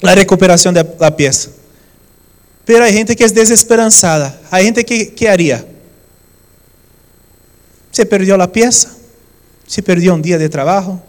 [0.00, 1.48] la recuperación de la pieza.
[2.66, 4.38] Pero hay gente que es desesperanzada.
[4.50, 5.64] Hay gente que, ¿qué haría?
[7.92, 8.90] Se perdió la pieza.
[9.66, 11.00] Se perdió un día de trabajo.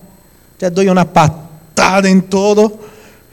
[0.60, 2.80] Ya doy una patada en todo.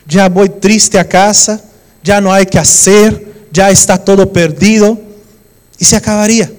[0.09, 1.63] Ya voy triste a casa.
[2.03, 3.47] Ya no hay que hacer.
[3.53, 4.99] Ya está todo perdido.
[5.79, 6.51] Y se acabaría.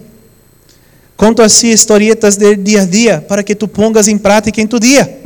[1.15, 4.79] Conto assim historietas del dia a dia para que tu pongas em prática em tu
[4.79, 5.21] dia.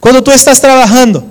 [0.00, 1.24] Quando tu estás trabalhando,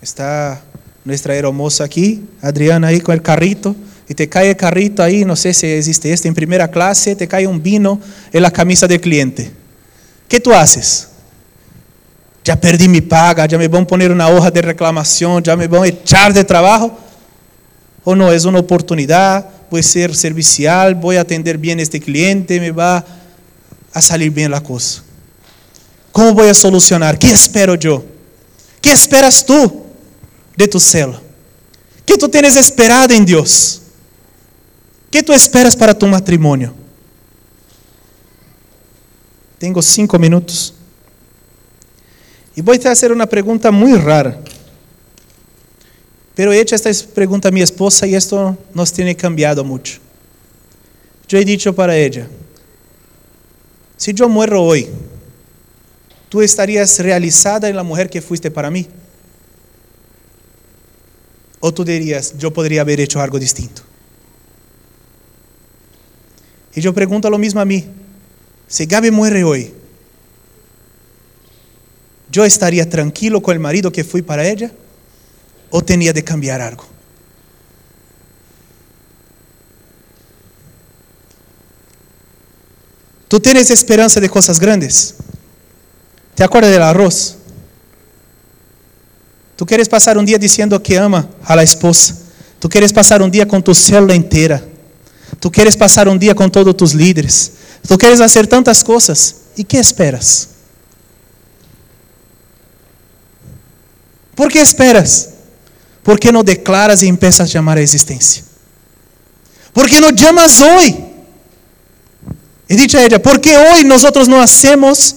[0.00, 0.60] está
[1.04, 3.74] nossa aeromoça aqui, Adriana aí com o carrito,
[4.08, 7.26] e te cai o carrito aí, não sei se existe este, em primeira classe, te
[7.26, 8.00] cai um vino
[8.32, 9.50] em la camisa do cliente.
[10.28, 11.08] que tu haces?
[12.44, 15.84] Já perdi mi paga, já me vão poner uma hoja de reclamação, já me vão
[15.84, 16.92] echar de trabalho?
[18.04, 19.46] Ou não, é uma oportunidade?
[19.70, 23.04] Voy a ser servicial, voy a atender bien a este cliente, me va
[23.92, 25.02] a salir bien la cosa.
[26.12, 27.18] ¿Cómo voy a solucionar?
[27.18, 28.04] ¿Qué espero yo?
[28.80, 29.84] ¿Qué esperas tú
[30.56, 31.20] de tu celo?
[32.04, 33.82] ¿Qué tú tienes esperado en Dios?
[35.10, 36.74] ¿Qué tú esperas para tu matrimonio?
[39.58, 40.74] Tengo cinco minutos.
[42.54, 44.38] Y voy a hacer una pregunta muy rara.
[46.38, 49.98] Pero he hecho esta pregunta a mi esposa y esto nos tiene cambiado mucho.
[51.26, 52.28] Yo he dicho para ella,
[53.96, 54.86] si yo muero hoy,
[56.28, 58.86] ¿tú estarías realizada en la mujer que fuiste para mí?
[61.58, 63.82] ¿O tú dirías, yo podría haber hecho algo distinto?
[66.72, 67.84] Y yo pregunto lo mismo a mí,
[68.68, 69.74] si Gaby muere hoy,
[72.30, 74.70] ¿yo estaría tranquilo con el marido que fui para ella?
[75.70, 76.84] Ou tinha de cambiar algo?
[83.28, 85.14] ¿Tú tienes esperanza de cosas grandes?
[86.34, 87.36] ¿Te acuerdas del arroz?
[89.54, 92.16] ¿Tú quieres pasar un día diciendo que ama a la esposa?
[92.58, 94.62] ¿Tú quieres pasar un día con tu célula entera?
[95.40, 97.52] ¿Tú quieres pasar un día con todos tus líderes?
[97.86, 99.36] ¿Tú quieres hacer tantas cosas?
[99.56, 100.48] ¿Y qué esperas?
[104.34, 105.30] ¿Por qué esperas?
[106.08, 108.42] ¿Por qué no declaras y empiezas a llamar a existencia?
[109.74, 110.96] ¿Por llamas hoy?
[112.66, 115.16] He dicho a ella, ¿por qué hoy nosotros no hacemos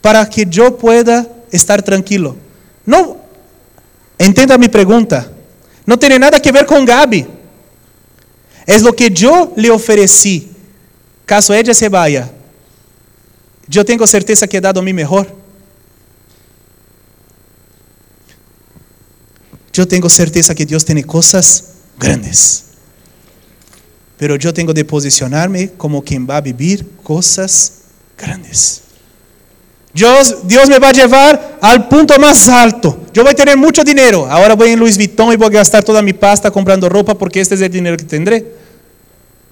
[0.00, 2.36] para que yo pueda estar tranquilo?
[2.84, 3.16] No,
[4.16, 5.28] entienda mi pregunta.
[5.84, 7.26] No tiene nada que ver con Gaby.
[8.64, 10.52] Es lo que yo le ofrecí.
[11.24, 12.30] Caso ella se vaya,
[13.66, 15.34] yo tengo certeza que he dado mi mejor.
[19.76, 21.64] Yo tengo certeza que Dios tiene cosas
[22.00, 22.64] grandes.
[24.16, 27.80] Pero yo tengo de posicionarme como quien va a vivir cosas
[28.16, 28.80] grandes.
[29.92, 33.04] Dios, Dios me va a llevar al punto más alto.
[33.12, 34.24] Yo voy a tener mucho dinero.
[34.30, 37.42] Ahora voy en Louis Vuitton y voy a gastar toda mi pasta comprando ropa porque
[37.42, 38.46] este es el dinero que tendré.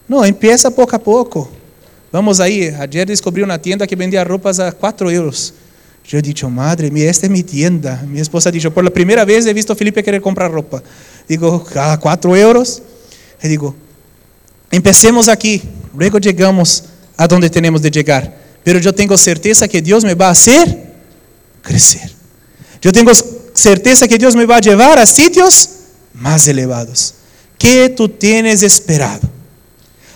[0.09, 1.51] No, empieza poco a poco.
[2.11, 2.75] Vamos ahí.
[2.81, 5.53] Ayer descubrí una tienda que vendía ropas a 4 euros.
[6.07, 8.03] Yo he dicho, madre mía, esta es mi tienda.
[8.07, 10.83] Mi esposa ha dicho, por la primera vez he visto a Felipe querer comprar ropa.
[11.27, 12.83] Digo, a cuatro euros.
[13.43, 13.75] Y digo,
[14.71, 15.63] empecemos aquí,
[15.97, 16.85] luego llegamos
[17.17, 18.37] a donde tenemos de llegar.
[18.63, 20.95] Pero yo tengo certeza que Dios me va a hacer
[21.63, 22.11] crecer.
[22.83, 23.13] Yo tengo
[23.55, 25.71] certeza que Dios me va a llevar a sitios
[26.13, 27.15] más elevados.
[27.57, 29.29] ¿Qué tú tienes esperado?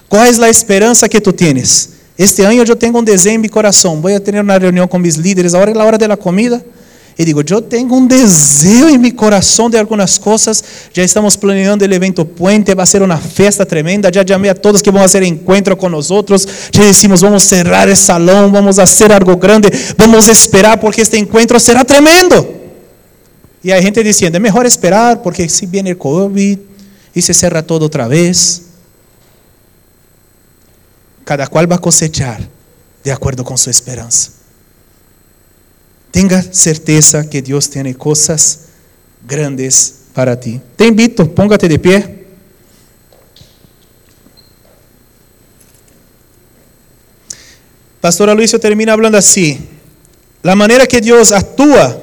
[0.09, 1.91] ¿Cuál es la esperanza que tú tienes?
[2.18, 4.00] Este ano eu tenho um desejo em meu coração.
[4.00, 6.64] Vou ter uma reunião com meus líderes, a hora da hora da comida.
[7.16, 10.62] E digo, eu tenho um desejo em meu coração de algumas coisas.
[10.92, 14.10] Já estamos planeando o evento Puente, vai ser uma festa tremenda.
[14.12, 16.46] Já chamei a todos que vão fazer encontro com outros.
[16.72, 21.60] Já decimos, vamos cerrar esse salão, vamos fazer algo grande, vamos esperar porque este encontro
[21.60, 22.56] será tremendo.
[23.62, 26.58] Y hay gente diciendo, es mejor esperar porque si viene el COVID
[27.14, 28.67] y se cierra todo otra vez.
[31.28, 32.40] Cada cual va a cosechar
[33.04, 34.30] de acuerdo con su esperanza.
[36.10, 38.60] Tenga certeza que Dios tiene cosas
[39.26, 40.58] grandes para ti.
[40.74, 42.24] Te invito, póngate de pie.
[48.00, 49.68] Pastor Luis termina hablando así.
[50.42, 51.94] La manera que Dios actúa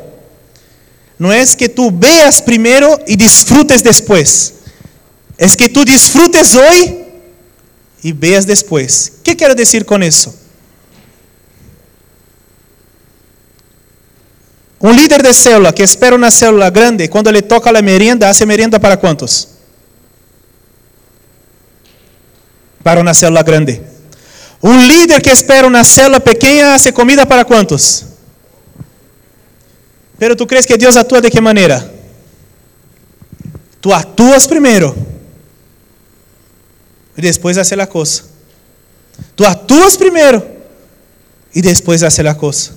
[1.18, 4.54] no es que tú veas primero y disfrutes después.
[5.36, 7.05] Es que tú disfrutes hoy
[8.06, 9.14] y veas después.
[9.24, 10.32] ¿Qué quiero decir con eso?
[14.78, 18.46] Un líder de célula que espera una célula grande, cuando le toca la merienda, hace
[18.46, 19.48] merienda para cuántos?
[22.84, 23.82] Para una célula grande.
[24.62, 28.06] Un líder que espera una célula pequeña hace comida para cuántos?
[30.20, 31.92] Pero tú crees que Dios actúa de qué manera?
[33.82, 34.96] Tú actúas primero
[37.18, 38.24] y después hace la cosa.
[39.36, 40.46] Tú actúas primero
[41.54, 42.74] y después hace la cosa.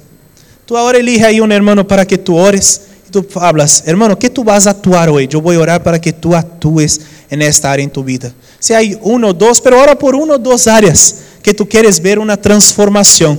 [0.64, 4.28] Tú ahora elige ahí un hermano para que tú ores y tú hablas, hermano, ¿qué
[4.28, 4.76] tú vas a?
[5.28, 8.32] Yo voy a orar para que tú actúes en esta área en tu vida.
[8.58, 12.00] Si hay uno o dos, pero ora por uno o dos áreas que tú quieres
[12.00, 13.38] ver una transformación.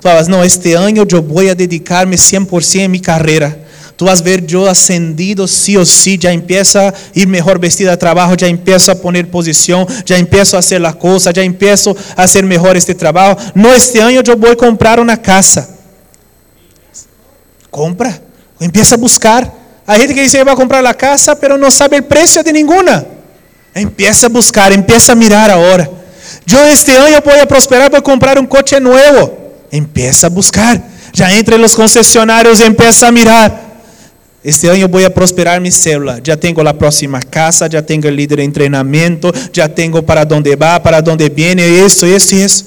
[0.00, 3.56] Tú hablas, no, este año yo voy a dedicarme 100% en mi carrera.
[3.98, 7.94] Tú vas a ver yo ascendido sí o sí, ya empieza a ir mejor vestida
[7.94, 11.96] a trabajo, ya empiezo a poner posición, ya empiezo a hacer la cosa, ya empiezo
[12.16, 13.36] a hacer mejor este trabajo.
[13.56, 15.68] No, este año yo voy a comprar una casa.
[17.72, 18.20] Compra,
[18.60, 19.52] empieza a buscar.
[19.84, 22.44] Hay gente que dice que va a comprar la casa, pero no sabe el precio
[22.44, 23.04] de ninguna.
[23.74, 25.90] Empieza a buscar, empieza a mirar ahora.
[26.46, 29.56] Yo este año voy a prosperar para comprar un coche nuevo.
[29.72, 30.80] Empieza a buscar.
[31.12, 33.67] Ya entre los concesionarios empieza a mirar.
[34.42, 36.20] Este año voy a prosperar mi célula.
[36.22, 40.82] Ya tengo la próxima casa, tengo el líder de entrenamiento, ya tengo para dónde va,
[40.82, 42.64] para dónde viene, eso, eso y eso.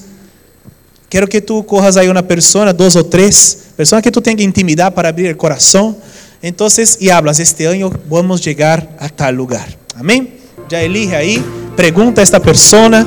[1.07, 4.93] Quiero que tú cojas ahí una persona, dos o tres, personas que tú tengas intimidad
[4.93, 5.97] para abrir el corazón.
[6.41, 9.77] Entonces, y hablas, este año vamos a llegar a tal lugar.
[9.95, 10.37] Amén.
[10.69, 11.43] Ya elige ahí,
[11.75, 13.05] pregunta a esta persona,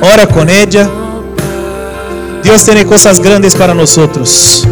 [0.00, 0.90] ora con ella.
[2.42, 4.66] Dios tiene cosas grandes para nosotros.